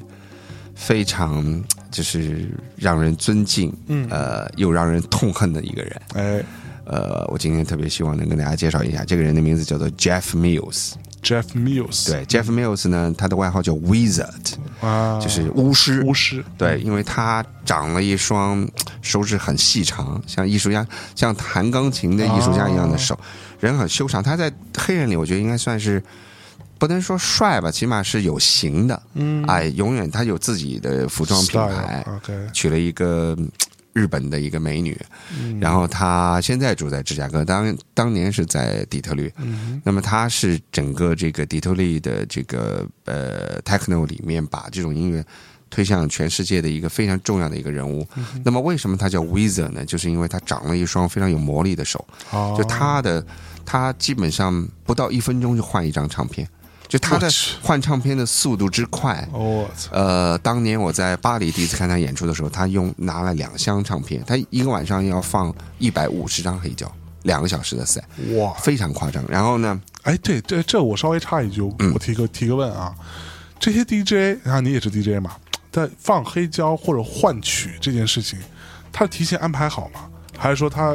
[0.74, 6.02] 非常就是让人尊敬，嗯呃，又让人痛恨的一个人。
[6.14, 6.44] 哎
[6.84, 10.94] 呃，我今天特别希望能跟大家介绍一下，这个人的名字叫做 Jeff Mills。
[11.22, 16.02] ，Jeff Mills，对，Jeff Mills 呢，他的外号叫 Wizard，啊，就是巫师。
[16.02, 18.68] 巫师，对，因为他长了一双
[19.00, 23.18] 手指很细长，像艺术家，像弹钢琴的艺术家一样的手，
[23.60, 24.22] 人很修长。
[24.22, 26.02] 他在黑人里，我觉得应该算是
[26.78, 29.02] 不能说帅吧，起码是有型的。
[29.14, 33.48] 嗯哎，永远他有自己的服装品牌，ok 取了一个嗯
[33.92, 34.98] 日本的一个美女，
[35.38, 35.58] 嗯。
[35.60, 39.32] 然后她现在住在芝加哥，当当年是在底特律。
[39.38, 45.24] 嗯那么她是整个这个底特律的这个呃 techno 里面把这种音乐
[45.70, 48.06] 推向全世界的一个非常重要的一个人物。
[48.16, 49.84] 嗯那么为什么她叫 Wizard 呢？
[49.84, 52.54] 就是因为她长了一双非常有魔力的手，哦。
[52.56, 53.24] 就她的
[53.64, 56.46] 她基本上不到一分钟就换一张唱片，
[56.92, 57.26] 就他的
[57.62, 59.26] 换唱片的速度之快。
[59.90, 66.90] 呃，当年我在巴黎第一次看他演出的时候，他用拿了两箱唱片，他一个晚上要放一百五十张黑胶，
[67.22, 68.04] 两个小时的赛，
[68.36, 69.24] 哇，非常夸张。
[69.26, 72.94] 然后呢，哎，对，这这我稍微插一句，嗯我提个提个问啊，
[73.58, 75.30] 这些 DJ 啊，你也是 DJ 嘛，
[75.70, 78.38] 在放黑胶或者换曲这件事情，
[78.92, 80.10] 他提前安排好吗？
[80.36, 80.94] 还是说他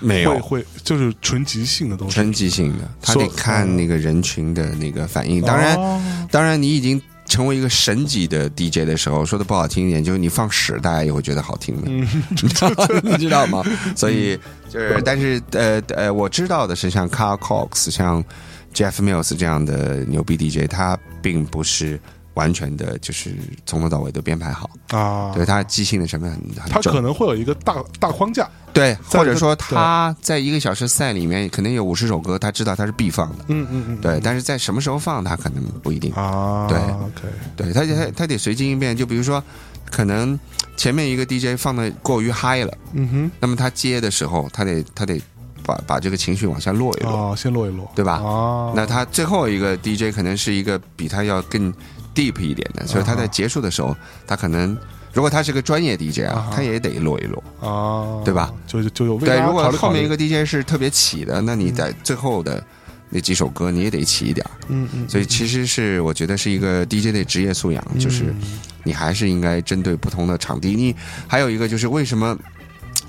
[0.00, 2.14] 没有会会就是纯即兴的东西？
[2.14, 5.40] 纯即兴的，他得看那个人群的那个反应。
[5.42, 12.06] 当然，哦当然，你已经成为一个神级的 DJ 的时候，说的不好听一点，就是你放屎，大家也会觉得好听的， 嗯
[13.04, 13.62] 你知道吗？
[13.94, 14.38] 所以
[14.68, 18.24] 就是，但是呃呃，我知道的是，像 Carl Cox、像
[18.74, 21.98] Jeff Mills 这样的牛逼 DJ，他并不是
[22.38, 23.34] 完全的，就是
[23.66, 26.82] 从头到尾都编排好，啊，对他即兴的成分很很重。
[26.82, 39.42] 他可能会有一个大大框架，对，或者说他在一个小时赛里面可能有五十首歌，他知道他是必放的，嗯嗯嗯，对，但是在什么时候放他可能不一定，啊，对，OK，对他他他得随机应变，就比如说，
[39.90, 40.38] 可能
[40.76, 45.20] 前面一个 DJ 放的过于嗨了，嗯哼，那么他接的时候，他得他得
[45.64, 48.18] 把把这个情绪往下落一落，哦，先落一落，对吧？
[48.22, 51.72] 哦，那他最后一个 DJ 可能是一个比他要更
[52.14, 53.96] deep 一点的，所以他在结束的时候，
[54.26, 54.76] 他可能
[55.12, 57.42] 如果他是个专业 DJ 啊啊，他也得落一落。
[57.60, 58.52] 啊，对吧？
[58.66, 62.62] 就就就有为对，如果后面一个 DJ 是特别起的，那你在最后的
[63.10, 64.44] 那几首歌你也得起一点。
[64.68, 68.34] 嗯嗯，所以其实是我觉得是一个 DJ 的职业素养，就是
[68.84, 70.74] 你还是应该针对不同的场地。
[70.74, 70.94] 你
[71.26, 72.36] 还有一个就是为什么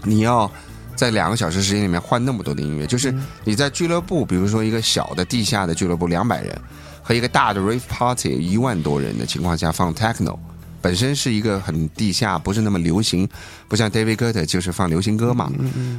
[0.03, 0.49] 你要
[0.95, 2.87] 在两个小时时间里面换那么多的音乐？
[2.87, 6.61] 就是你在俱乐部，比如说一个小的地下的俱乐部两百人，
[7.09, 10.37] 和一个大的 rave party 一万多人的情况下放 techno。
[10.79, 13.27] 本身是一个很地下，不是那么流行，
[13.67, 15.51] 不像 David Guetta 就是放流行歌嘛。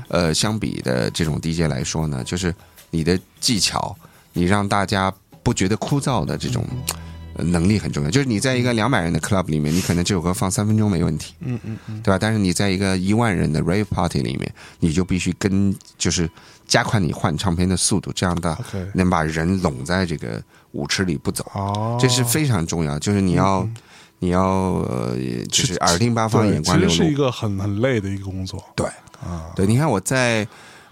[0.07, 2.55] 呃，相比的这种 DJ 来说呢，就是
[2.91, 3.95] 你的技巧，
[4.33, 7.00] 你让大家不觉得枯燥的这种呃
[7.43, 8.11] 能力很重要。
[8.11, 12.19] 就是你在一个两百人的 club 里面，你可能这首歌放三分钟没问题，嗯嗯嗯，对吧？
[12.19, 16.29] 但是你在一个一万人的 rave party 里面，你就必须跟就是
[16.67, 18.57] 加快你换唱片的速度，这样的
[18.95, 21.45] 能把人拢在这个舞池里不走。
[21.55, 23.69] 哦，这是非常重要，就是你要、
[24.19, 25.17] 你要呃，
[25.49, 27.15] 就是耳听八方，眼观六路其实是一。
[27.15, 28.87] 个很很累的一个工作对
[29.23, 30.47] 啊，对，你看我在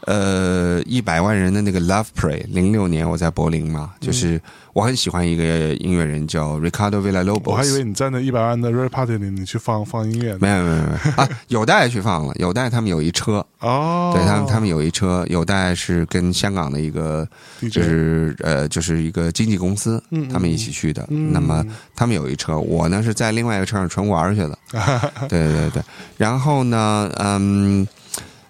[0.09, 4.41] 呃一百万人的那个 Love Pray，零六年我在柏林嘛，就是
[4.73, 5.45] 我很喜欢一个
[5.75, 7.51] 音乐人叫 Ricardo Villalobos。
[7.51, 10.39] 我还以为你在那一百万的 rap party 里，你去放放音乐。
[10.39, 17.29] 没有没有没有啊， 有带去放了，有带他们有一车，哦，对他们他们有一车，有带是跟香港的一个
[17.71, 20.03] 就是呃就是一个经纪公司
[20.33, 21.07] 他们一起去的。
[21.11, 21.63] 嗯那么
[21.95, 24.59] 他们有一车，我呢是在另外一个车上纯玩去了。
[25.29, 25.83] 对对对，
[26.17, 27.87] 然后呢，嗯。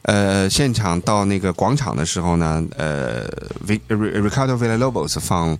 [0.03, 3.29] 呃，现场到那个广场的时候呢，呃
[3.67, 5.57] ，Vic- Ricardo Villalobos 放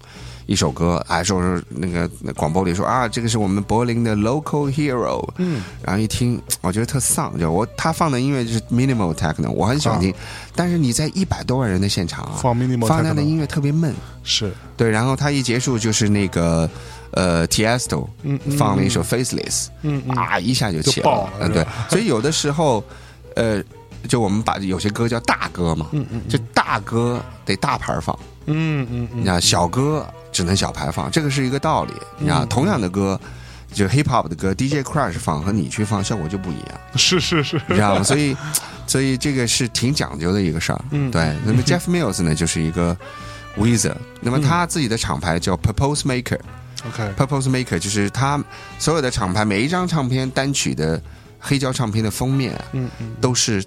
[0.47, 10.15] 一首歌，还说是那个那广播里说啊，这个是我们柏林的 local hero，嗯，然后一听，我觉得特丧，就我他放的音乐就是 minimal techno，我很喜欢听，
[10.55, 14.51] 但是你在一百多万人的现场啊，放 minimal 放他的音乐特别闷，是。
[14.77, 16.71] 对，然后他一结束就是那个
[17.11, 18.57] 呃 Tiesto 嗯嗯。
[18.57, 20.17] 放了一首 Faceless，嗯嗯。
[20.17, 21.67] 啊一下就起来了嗯，对。
[21.91, 22.83] 所以有的时候
[23.35, 23.63] 呃
[24.07, 31.93] 就我们把有些歌叫大歌嘛，嗯嗯，就大歌得大牌放，嗯嗯嗯你看小歌只能小牌放，这个是一个道理。
[32.19, 33.19] 你看同样的歌，
[33.73, 38.03] 就 hip hop 的歌，DJ Crush 放和你去放效果就不一样，是是是，你知道吗？
[38.03, 38.37] 所以，
[38.87, 40.85] 所以这个是挺讲究的一个事儿。
[40.91, 41.35] 嗯对。
[41.45, 42.97] 那么 Jeff Mills 呢，就是一个
[43.57, 46.39] Wizard，那么他自己的厂牌叫 Purpose Maker。
[46.87, 48.43] OK，Purpose Maker 就是他
[48.79, 51.03] 所有的厂牌每一张唱片单曲的
[51.41, 53.63] 黑胶唱片的封面啊，嗯嗯都是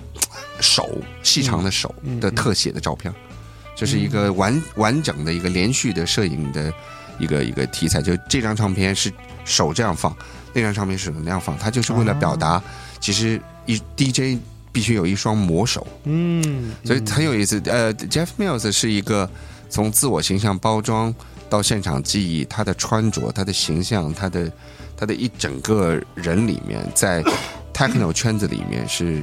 [0.59, 0.89] 手
[1.23, 3.13] 细长的手的特写的照片，
[3.75, 6.73] 这是一个完完整的一个连续的摄影的
[7.19, 8.01] 一个一个题材。
[8.01, 9.11] 就这张唱片是
[9.45, 10.15] 手这样放，
[10.53, 12.61] 那张唱片是那样放，它就是为了表达，
[12.99, 14.39] 其实一 DJ
[14.71, 17.61] 必须有一双魔手，嗯，所以很有意思。
[17.65, 19.29] 呃，Jeff Mills 是一个
[19.69, 21.13] 从自我形象包装
[21.49, 24.51] 到现场记忆，他的穿着、他的形象、他的
[24.95, 27.21] 他的一整个人里面，在
[27.73, 29.21] techno 圈子里面是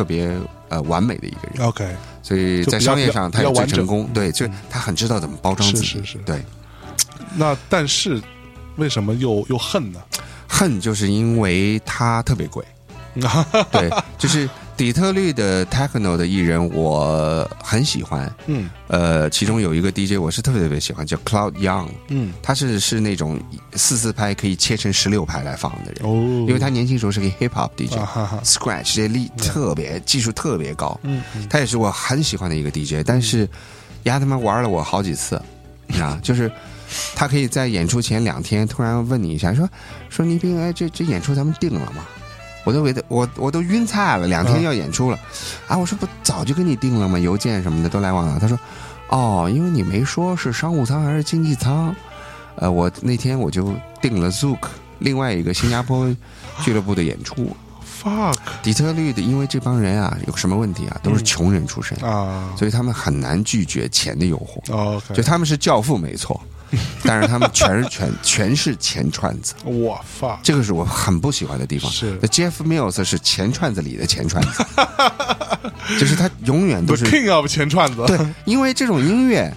[0.00, 0.34] 特别
[0.70, 1.66] 呃完美的一个人。
[1.66, 6.42] OK，所以在商业上他最成功，对，就他很知道怎么包装自己，是是是对。
[7.34, 8.18] 那但是
[8.76, 10.00] 为什么又又恨呢？
[10.48, 12.64] 恨就是因为他特别贵，
[13.70, 14.48] 对，就是
[14.80, 18.34] 底特律的 techno 的艺人，我很喜欢。
[18.46, 18.70] 嗯。
[18.88, 22.32] 呃，其中有一个 DJ 我是特别特别喜欢，叫 Cloud Young，嗯。
[22.42, 23.38] 他是是那种
[23.74, 28.40] 四四拍可以切成十六拍来放的人，哦，因为他年轻时候是个 hip hop DJ，、啊哈哈。
[28.42, 31.46] Scratch 这些力特别技术特别高，嗯嗯。
[31.50, 33.46] 他也是我很喜欢的一个 DJ，但是
[34.04, 35.36] 丫他妈玩了我好几次，
[36.00, 36.50] 啊，就是
[37.14, 39.68] 他可以在演出前两天突然问你一下，说
[40.08, 42.02] 说倪斌，哎，这这演出咱们定了吗？
[42.64, 45.18] 我都给他，我我都晕菜了，两天要演出了，
[45.66, 47.18] 啊，我说不早就跟你定了吗？
[47.18, 48.38] 邮件什么的都来往了。
[48.40, 48.58] 他说，
[49.08, 51.94] 哦，因为你没说是商务舱还是经济舱，
[52.56, 56.14] 呃，我那天我就订了 Zook 另外一个新加坡
[56.62, 57.56] 俱乐部的演出。
[58.02, 64.74] ，fuck 底特律的，因为这帮人啊有什么问题啊，都是穷人出身，啊所以他们很难拒绝钱的诱惑。
[64.74, 66.40] ，OK，就他们是教父没错，
[67.04, 71.90] 但是他们全是全全是钱串子，我 fuck，这个是我很不喜欢的地方。
[71.90, 72.18] 是。
[72.20, 74.64] Jeff Mills 是钱串子里的钱串子，
[75.98, 79.52] 就是他永远都是 King of 钱串子，对，因为这种音乐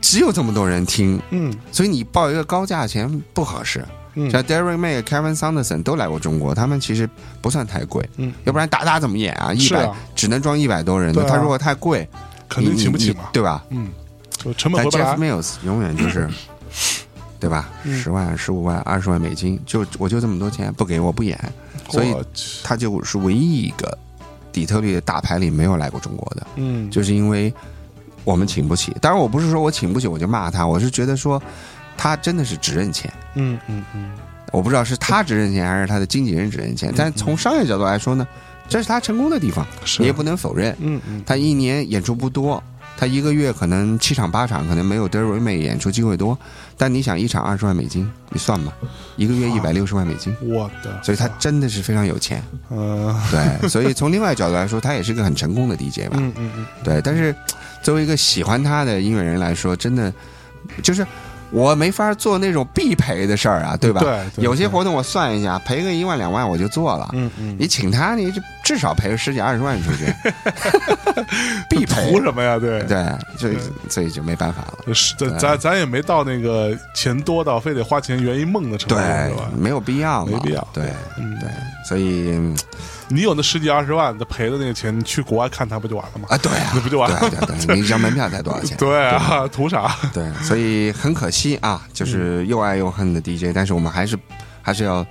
[0.00, 1.52] 只有这么多人听，嗯。
[1.72, 3.84] 所以你报一个高价钱不合适。
[4.14, 4.30] 嗯。
[4.30, 7.08] 像 Derek May、Kevin Saunderson 都来过中国，他们其实
[7.40, 9.52] 不算太贵，嗯，要不然达达怎么演啊？
[9.54, 12.06] 一百、啊只能装一百多人他如果太贵，
[12.48, 13.64] 肯定请不起嘛，对吧？
[13.70, 13.88] 嗯，
[14.42, 16.28] 就成本但回不 Jeff，Mills 永远就是，
[17.38, 17.68] 对吧？
[17.84, 21.38] 嗯十万、十五万、二十万美金，就我就这么多钱，不给我不演，
[21.88, 22.14] 所以
[22.62, 23.96] 他就是唯一一个
[24.52, 27.52] 底特律的大牌里没有来过中国的，嗯，就是因为
[28.24, 28.94] 我们请不起。
[29.00, 31.42] 当然，我不是说我请不起我就骂他，我是觉得说
[31.96, 33.12] 他真的是只认钱。
[33.34, 34.10] 嗯嗯嗯，
[34.52, 38.26] 我不知道是他只认钱还是他的经纪人只认钱，但从商业角度来说呢，
[38.68, 39.66] 这是他成功的地方，
[39.98, 40.76] 你也不能否认。
[40.80, 42.62] 嗯嗯，他一年演出不多，
[43.00, 46.38] 他一个月可能七场八场，可能没有德瑞美演出机会多。
[46.76, 48.70] 但你想，一场二十万美金，你算吧，
[49.16, 52.42] 一个月一百六十万美金，我的，所以他真的是非常有钱。
[52.70, 56.18] 嗯对，所以从另外角度来说，他也是个很成功的 DJ 吧。
[56.18, 57.34] 嗯嗯嗯，对，但是
[57.82, 60.12] 作为一个喜欢他的音乐人来说，真的
[60.82, 61.06] 就是
[61.50, 64.02] 我没法做那种必赔的事儿啊，对吧？
[64.02, 67.08] 对对有些活动我算一下，赔个一万两万我就做了。
[67.14, 70.06] 嗯嗯，你请他，你就至少赔个十几二十万出去，
[71.68, 72.20] 必赔图。
[72.22, 72.58] 什么呀？
[72.58, 73.04] 对对，
[73.38, 73.58] 所以
[73.88, 74.94] 所以就没办法了。
[74.94, 80.84] 是，咱咱咱也没到那个钱多到非得花钱圆一梦的程度，对没有必要嘛，没必要对
[81.18, 81.48] 嗯对，
[81.88, 82.56] 所以嗯
[83.08, 86.26] 你有那十几二十万的赔的那个钱，你去国外看他不就完了吗？
[86.30, 88.76] 啊，对啊，那 不就完了对对对，你一张门票才多少钱？
[88.78, 89.96] 对啊，图啥？
[90.12, 94.16] 对，所以很可惜啊，就是又爱又恨的 DJ，但是我们还是
[94.62, 95.04] 还是要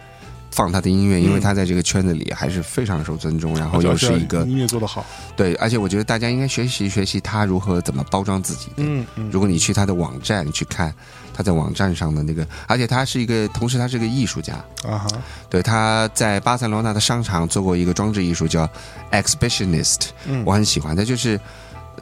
[0.51, 8.73] 放他的音乐，因为他在这个圈子里还是非常受尊重，然后又是一个音乐做得好，对，而且我觉得大家应该学习学习他如何怎么包装自己的。
[8.77, 10.93] 嗯嗯，如果你去他的网站去看
[11.33, 15.07] 他在网站上的那个，而且他是一个，同时他是个艺术家，啊哈，
[15.49, 18.69] 对，他在巴塞罗那的商场做过一个装置艺术，叫
[19.11, 20.43] Exhibitionist，、嗯。
[20.45, 20.95] 我很喜欢。
[20.95, 21.39] 他就是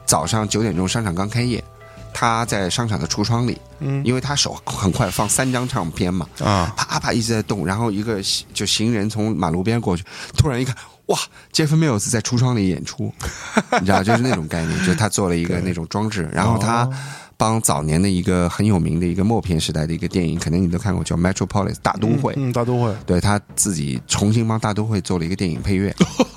[0.04, 1.62] 早上九点钟商场刚开业，
[2.18, 4.04] 他在商场的橱窗里，嗯。
[4.04, 8.20] 因为他手很快放三张唱片嘛，啊，啪啪一直在动，然后一个
[8.52, 10.02] 就行人从马路边过去，
[10.36, 10.74] 突然一看，
[11.06, 11.16] 哇
[11.52, 13.12] ，Jeff Mills 在橱窗里演出，
[13.78, 16.88] 你知道，就是那种概念，就是他做了一个那种装置，然后他
[17.36, 25.94] 帮早年的一个很有名的一个默片时代的一个电影，可能你都看过，叫 Metropolis 大都会，嗯，大都会，对他自己重新帮大都会做了一个电影配乐，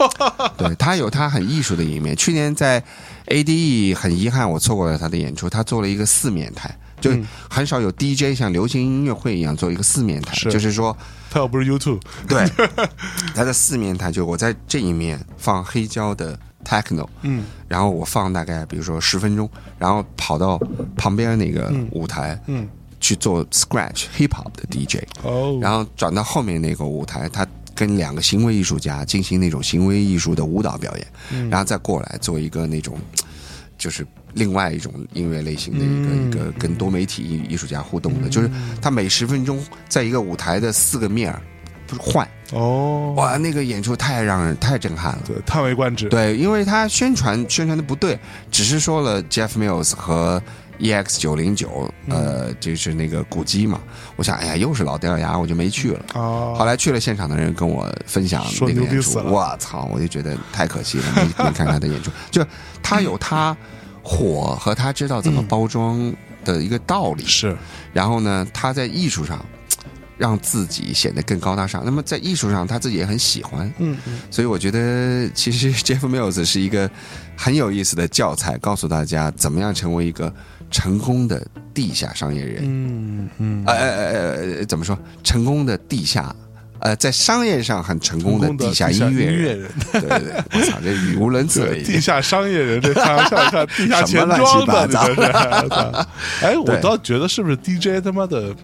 [0.58, 2.16] 对他有他很艺术的一面。
[2.16, 2.84] 去年在
[3.32, 10.96] ADE 很遗憾我错过了他的演出，他做了一个四面台，就嗯很少有 DJ 像流行音乐会一样做一个四面台，是就是说
[11.30, 12.46] 他要不是 YouTube，对
[13.34, 20.60] 他的四面台，就我在这一面放黑胶的 techno，嗯然后我放大概比如说十分钟，然后跑到
[20.98, 22.68] 旁边那个舞台，嗯，
[23.00, 32.96] 去做 scratch hip hop 的 DJ，哦，然后转到后面那个舞台，他跟两个行为艺术家进行那种行为艺术的舞蹈表演，嗯然后再过来做一个那种，
[33.82, 34.06] 就是
[34.36, 39.60] 另外一种音乐类型的一个、嗯一个跟多媒体艺艺术家互动的，就是他每十分钟
[39.90, 41.42] 在一个舞台的四个面儿
[41.98, 45.24] 换，哦，哇，那个演出太让人太震撼了。
[45.26, 46.08] 对，叹为观止。
[46.10, 48.18] 对，因为他宣传宣传的不对，
[48.52, 50.42] 只是说了 Jeff Mills 和
[50.80, 53.80] EX 九零九，嗯呃，就是那个古迹嘛。
[54.16, 56.06] 我想，哎呀，又是老掉牙，我就没去了。
[56.16, 59.90] 哦，后来去了现场的人跟我分享说那个演出，我操！
[59.92, 62.12] 我就觉得太可惜了，没 没看他的演出。
[62.32, 62.46] 就
[62.82, 63.56] 他有他
[64.04, 66.14] 火和他知道怎么包装
[66.44, 67.56] 的一个道理，是
[67.94, 69.44] 然后呢，他在艺术上
[70.18, 71.84] 让自己显得更高大上。
[71.86, 76.90] 那么在艺术上，他自己也很喜欢，嗯嗯所以我觉得其实 Jeff Mills 是一个
[77.36, 80.34] 很有意思的教材，告诉大家怎么样成为一个
[80.72, 82.64] 成功的地下商业人。
[82.64, 84.98] 嗯嗯，呃呃呃呃，怎么说？
[85.24, 86.34] 成功的地下，
[86.80, 89.70] 呃，在商业上很成功的地下音乐人。
[89.92, 92.00] 对对对，我操，这语无伦次地。
[92.00, 95.32] 下商业人这看像看地下钱乱庄的，七八糟你这是。
[95.32, 96.08] 我操
[96.42, 98.56] 哎，我倒觉得是不是 DJ 他妈的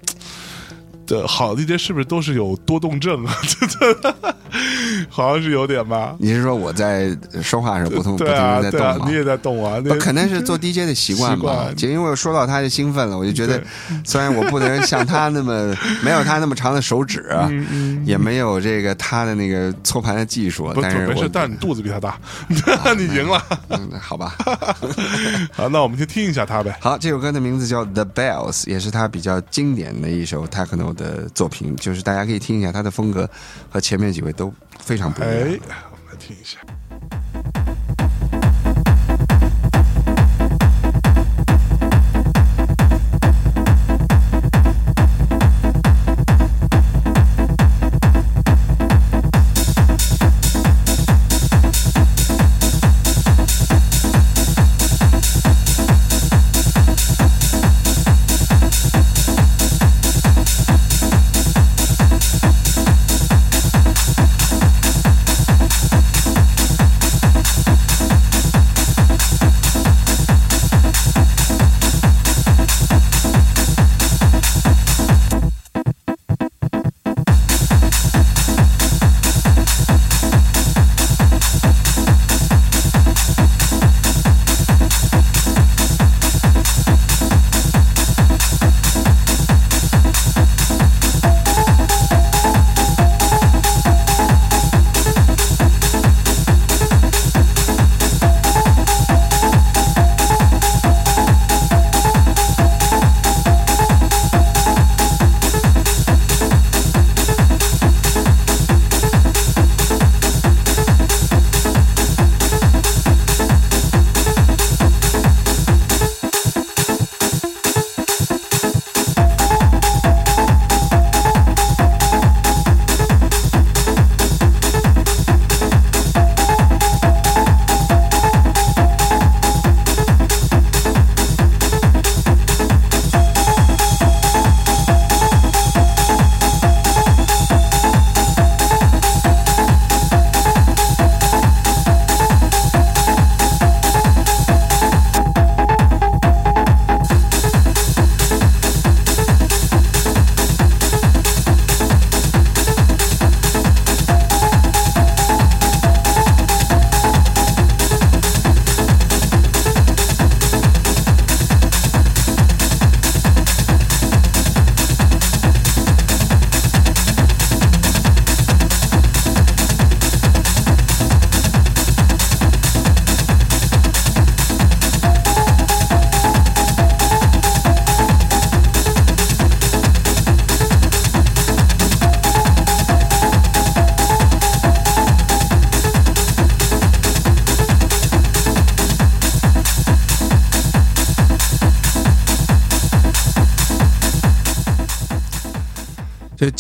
[1.08, 3.36] 的好 DJ 是不是都是有多动症啊？
[5.10, 6.16] 好像是有点吧。
[6.20, 9.14] 你是说我在说话的时候不同不对啊，同人在动，吗你？
[9.14, 11.68] 也在动啊，那不可能是做 DJ 的习惯吧？
[11.76, 13.62] 就因为我说到他就兴奋了，我就觉得，
[14.06, 17.50] 虽然我不能像他那么没有他那么长的手指，啊
[18.06, 22.18] 也没有这个他的那个搓盘的技术，但是没事，但是你肚子比他大，
[22.98, 23.44] 你赢了。
[23.70, 24.36] 嗯好吧。
[25.52, 26.76] 好，那我们就听一下他呗。
[26.82, 33.30] 好，这首歌的名字叫《The Bells》，也是他比较经典的一首 techno 的作品，就是大家可以听一下他的风格
[33.70, 35.38] 和前面几位都非常不一样。
[35.38, 36.60] 我们来听一下。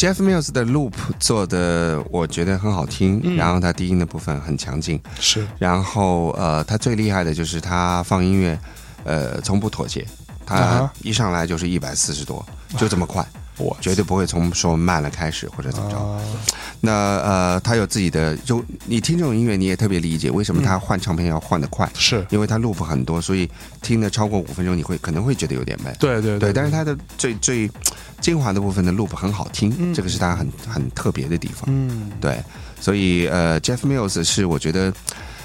[0.07, 5.45] Jeff Mills 的 loop 做的，我觉得很好听，然后他低音的部分很强劲，是。
[5.59, 8.57] 然后呃，他最厉害的就是他放音乐，
[9.03, 10.07] 呃，从不妥协，
[10.45, 12.45] 他啊一上来就是一百四十多，
[12.77, 13.25] 就这么快。
[13.57, 15.97] 我绝对不会从说慢了开始或者怎么着。
[15.97, 16.21] 啊，
[16.79, 22.23] 那呃，他有自己的，就你听这种音乐，你也特别理解为什么他换唱片要换得快，是。
[22.29, 23.49] 因为他 loop 很多，所以
[23.81, 25.91] 听的超过五分钟，你会可能会觉得有点闷。
[25.99, 27.67] 对对对，但是他的最最
[28.21, 31.65] 精华的部分的 loop 很好听，这个是它很很特别的地方。
[31.67, 32.43] 嗯对，
[32.79, 34.93] 所以呃，Jeff Mills 是我觉得。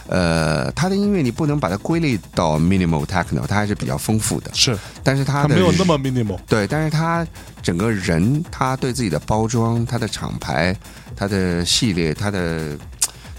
[0.08, 4.50] 呃，他的音乐你不能把它归类到 minimal techno，它还是比较丰富的。
[4.52, 7.24] 是，但是他没有那么 minimal，对，但是他
[7.62, 10.76] 整个人，他对自己的包装、他的厂牌、
[11.16, 12.76] 他的系列、他的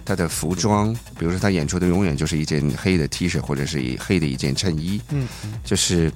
[0.06, 5.28] 他的服装，比如说他演出的永远就是一件黑的 T 恤或者是一黑的一件衬衣，嗯，
[5.64, 6.12] 就是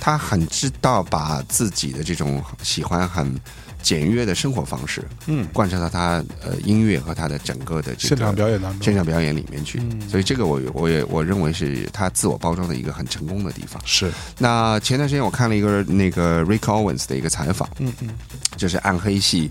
[0.00, 3.34] 他很知道把自己的这种喜欢很
[3.80, 5.46] 简约的生活方式，嗯。
[5.52, 8.82] 贯彻到他呃音乐和他的整个的这个现场表演当中。
[8.82, 10.08] 现场表演里面去，嗯。
[10.08, 13.80] 所以这个我我也我认为是他自我包装的一个很成功的地方。
[13.84, 18.10] 是，那前段时间我看了一个那个 Rick Owens 的一个采访，嗯嗯，
[18.56, 19.48] 就是暗黑系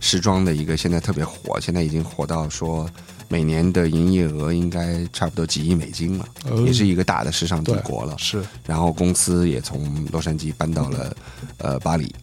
[0.00, 2.88] 时装的一个现在特别火，现在已经火到说
[3.28, 8.14] 每年的营业额应该差不多几亿美金了，哦也是一个大的时尚帝国了。
[8.18, 11.16] 是，然后公司也从洛杉矶搬到了
[11.58, 12.14] 呃巴黎，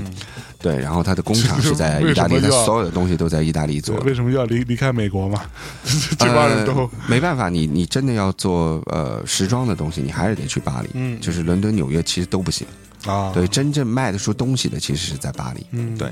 [0.60, 3.96] 对，然后他的工厂是在意大利，它为什么要所有的东西都在意大利做。
[4.00, 5.42] 为什么要离离开美国嘛？
[6.18, 10.90] 这帮人都呃、没办法，你你真的要做呃时装的东西，你还是得去巴黎。
[10.94, 12.66] 嗯就是伦敦、纽约其实都不行。
[13.06, 15.66] 啊，对，真正卖得出东西的其实是在巴黎。
[15.72, 16.08] 嗯对，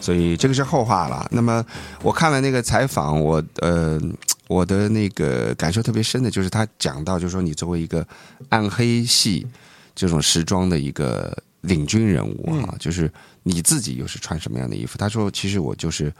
[0.00, 1.28] 所以这个是后话了。
[1.30, 1.64] 那么
[2.02, 4.00] 我看了那个采访，我呃
[4.48, 8.06] 我的那个感受特别深的就是他讲到，就是说你作为一个
[8.48, 9.46] 暗黑系
[9.94, 13.12] 这种时装的一个领军人物嗯哈、就是
[13.42, 14.96] 你自己又是穿什么样的衣服？
[14.96, 16.12] 他说，其实我就是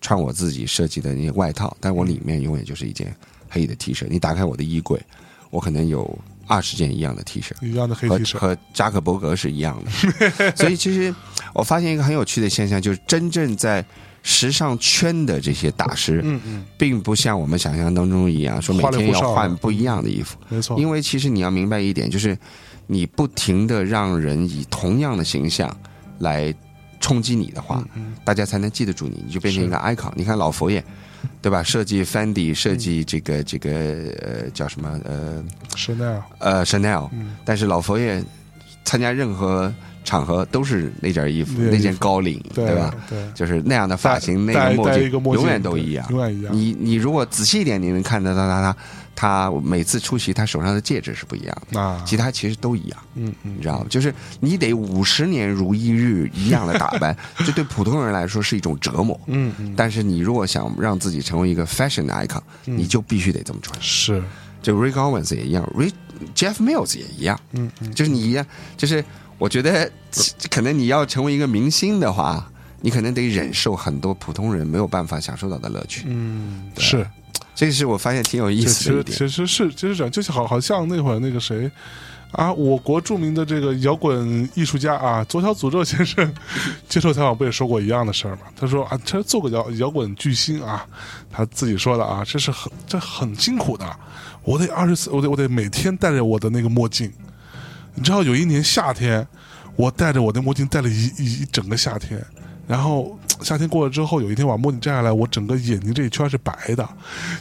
[0.00, 3.14] 穿我自己设计的那些外套，但我里面永远就是一件
[3.48, 4.06] 黑的 T 恤。
[4.10, 5.00] 你打开我的衣柜，
[5.50, 6.18] 我可能有
[6.48, 7.52] 二十件一样的 T 恤。
[7.62, 9.90] 一样的黑和 T 恤，和扎克伯格是一样的，
[10.56, 11.14] 所以其实
[11.54, 13.84] 我发现一个很有趣的现象，就是真正在
[14.22, 20.36] 时尚圈的这些大师，嗯嗯，并不像我们想象当中一样，说每天要换不一样的衣服。
[20.48, 22.36] 没错，因为其实你要明白一点，就是
[22.86, 25.74] 你不停的让人以同样的形象
[26.18, 26.52] 来
[27.00, 30.10] 冲击你的话，嗯大家才能记得住你，你就变成一个 icon。
[30.16, 30.84] 你看老佛爷，
[31.40, 31.62] 对吧？
[31.62, 35.42] 设计 Fendi，设计这个这个呃叫什么呃
[35.74, 38.22] ，Chanel，，呃 Chanel，嗯但是老佛爷
[38.84, 39.72] 参加任何
[40.04, 42.94] 场合都是那件衣服，那件高领，对吧？
[43.08, 46.06] 对，就是那样的发型，那个墨镜永远都一样。
[46.10, 46.54] 永远一样。
[46.56, 48.76] 你你如果仔细一点，你能看得到他他
[49.20, 53.86] 他每次出席，他手上的戒指是不一样的，啊，其他其实都一样，嗯嗯你知道吗？
[53.90, 59.20] 就是你得五十年如一日一样的打扮， 这对普通人来说是一种折磨。
[59.26, 63.76] 嗯嗯，但是你如果想让自己成为一个 fashion icon，、你就必须得这么穿。
[63.82, 64.22] 是，
[64.62, 65.94] 就 Rick Owens 也一样，Rick
[66.36, 68.46] Jeff Mills 也一样，嗯嗯，就是你一样，
[68.76, 69.04] 就是
[69.36, 69.90] 我觉得
[70.48, 72.48] 可能你要成为一个明星的话，
[72.82, 76.04] 你可能得忍受很多普通人没有办法享受到的乐趣。
[76.06, 77.04] 嗯对是。
[77.58, 79.02] 这个是我发现挺有意思的。
[79.02, 81.68] 其实其实是其实这样，就是好好像那会儿那个谁
[82.30, 86.32] 啊，我国著名的这个摇滚艺术家啊，左小诅咒先生
[86.88, 88.42] 接受采访不也说过一样的事儿吗？
[88.54, 90.86] 他说啊，他做个摇摇滚巨星啊，
[91.32, 93.84] 他自己说的啊，这是很这很辛苦的，
[94.44, 97.12] 我得二十四，我得我得每天戴着我的那个墨镜。
[97.96, 99.26] 你知道有一年夏天，
[99.74, 102.24] 我戴着我的墨镜戴了一一一整个夏天，
[102.68, 106.88] 然后夏天过了之后，有一天把墨镜摘下来，我整个眼睛这一圈是白的，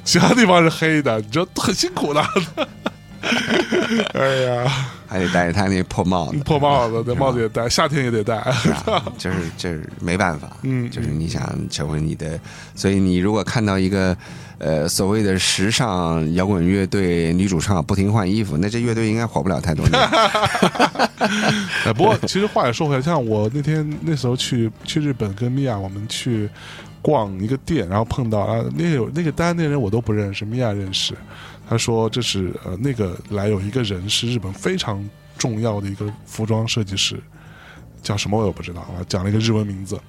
[0.03, 2.25] 其他地方是黑的，你知道很辛苦的。
[4.13, 4.71] 哎呀，
[5.07, 8.39] 还得戴着他那破帽子，破帽子，那帽子也戴，夏天也得戴。
[8.53, 12.39] 是啊，就是就是没办法，嗯就是你想成为你的，
[12.75, 14.15] 所以你如果看到一个
[14.59, 19.99] 呃所谓的时尚摇滚乐队女主唱不停换衣服，那这乐队应该火不了太多年。
[21.85, 26.49] 哎，不过其实话也说回来，像我那天那时候去去日本跟米娅，我们去
[27.01, 31.13] 逛一个店，然后碰到啊，那个有那个单那人我都不认识，米娅认识。
[31.69, 35.07] 他说这是呃那个来有一个人是日本非常
[35.37, 37.19] 重要的一个服装设计师，
[38.01, 39.99] 叫什么我也不知道啊，讲了一个日文名字。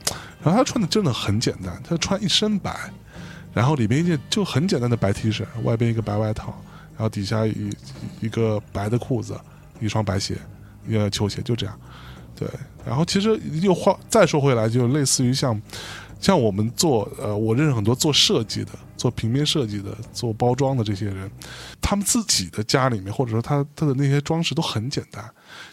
[0.43, 2.73] 然后他穿的真的很简单，他穿一身白，
[3.53, 6.55] 然后里面一件就很简单的白 T 恤，外边一个白外套，
[6.95, 7.70] 然后底下一
[8.20, 9.39] 一个白的裤子，
[9.81, 10.37] 一双白鞋，
[10.87, 11.79] 一个球鞋，就这样。
[12.37, 12.49] 对，
[12.87, 15.61] 然后其实又话再说回来，就类似于像
[16.20, 21.29] 像我们做呃，我认识很多做设计的、做平面设计的、做包装的这些人，
[21.81, 25.25] 他们自己的家里面或者说他他的那些装饰都很简单，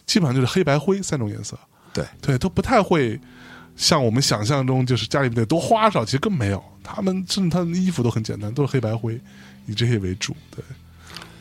[0.07, 1.55] 基本上就是黑白灰三种颜色。
[1.93, 3.19] 对对，都不太会
[3.75, 6.63] 像我们想象中，就是家里面得多花哨，其实更没有。
[6.85, 9.19] 他们甚至他们的衣服都很简单，都是黑白灰，
[9.65, 10.35] 以这些为主。
[10.51, 10.63] 对，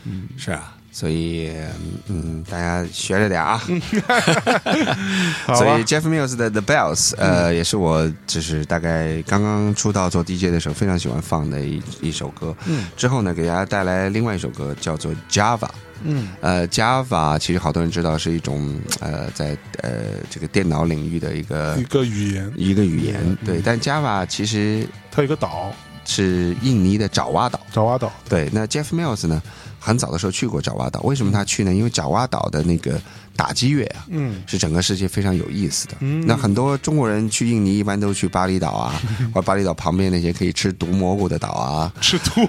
[0.04, 1.50] 嗯是啊，所以
[2.06, 3.60] 嗯，大家学着点啊。
[5.56, 12.54] 所以 Jeff Mills 的 The Bells，呃，也是我就是大概刚刚出道做 DJ 的时候非常喜欢放的一一首歌。
[12.66, 15.68] 嗯之后呢，给大家带来另外一首歌，叫做 Java。
[16.04, 19.90] 嗯呃，Java 其实好多人知道是一种呃，在呃
[20.30, 23.60] 这个电脑领域的一个一个语言，一个语言，嗯对。
[23.64, 25.72] 但 Java 其实它有一个岛，
[26.04, 27.58] 是印尼的爪哇岛。
[27.72, 29.42] 爪哇岛，对，那 Jeff Mills 呢，
[29.84, 31.00] 很早的时候去过爪哇岛。
[31.02, 31.74] 为什么他去呢？
[31.74, 32.98] 因为爪哇岛的那个
[33.36, 35.94] 打击乐啊，嗯是整个世界非常有意思的。
[36.00, 39.00] 嗯那很多中国人去印尼一般都去巴厘岛啊，
[39.34, 41.92] 或者巴厘岛旁边那些可以吃毒蘑菇的岛啊。
[42.00, 42.48] 吃毒蘑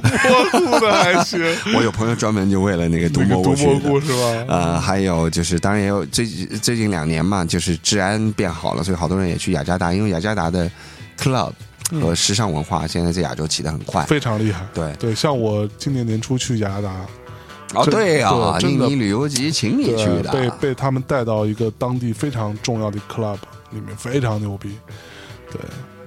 [0.52, 1.42] 菇的还行，
[1.76, 3.72] 我有朋友专门就为了那个毒蘑菇去的。
[3.74, 4.46] 蘑菇是吧？
[4.48, 6.26] 呃，还有就是，当然也有最
[6.62, 10.72] 最近两年嘛，就是治安变好了，所以好多人也去雅加达，因为雅加达的
[11.20, 11.52] club
[12.02, 14.04] 和时尚文化现在在亚洲起得很快。
[14.06, 14.66] 非常厉害。
[14.74, 16.96] 对对，像我今年年初去雅加达，
[17.76, 23.38] 哦，真对啊，对真的印尼旅游局请你去，的，被被他们带到一个当地非常重要的 club
[23.72, 24.78] 里面，非常牛逼。
[25.52, 25.62] 对，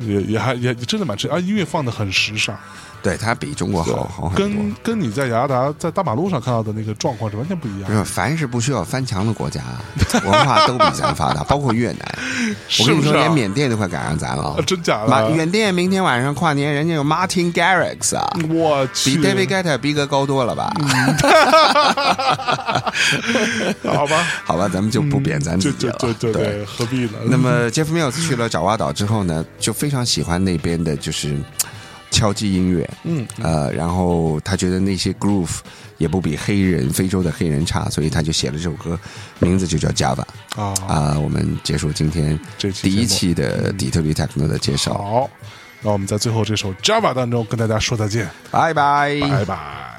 [0.07, 2.59] 也也还也真的蛮吃啊，音乐放的很时尚，
[3.09, 4.75] 对它比中国好好很多跟。
[4.83, 7.93] 跟你在雅加达在大马路上看到的那个状况是完全不一样不。
[7.93, 9.61] 是，凡是不需要翻墙的国家，
[10.25, 12.19] 文化都比咱发达，包括越南。
[12.81, 14.57] 我跟你说，连缅甸都快赶上咱了啊。
[14.67, 15.31] 真假马的？
[15.31, 20.73] 缅甸明天晚上跨年，人家有 Martin Garrix 啊，我去比，David Guetta 逼格高多了吧？
[23.85, 25.97] 好吧， 好吧，咱们就不贬咱自己了。
[25.99, 27.13] 就就对，何必呢？
[27.27, 31.37] 那么 Jeff Mills 去了爪哇岛之后呢，就非常喜欢那边的就是
[32.19, 35.59] 敲击音乐，嗯，呃，然后他觉得那些 groove
[35.99, 38.99] 也不比黑人非洲的黑人差，所以他就写了这首歌，
[39.39, 40.25] 名字就叫 Java
[40.57, 45.31] 啊，啊、我们结束今天这第一期的底特律 techno 的介绍，好，
[45.81, 49.98] 那我们在最后这首 Java 当中跟大家说再见，拜拜，拜拜。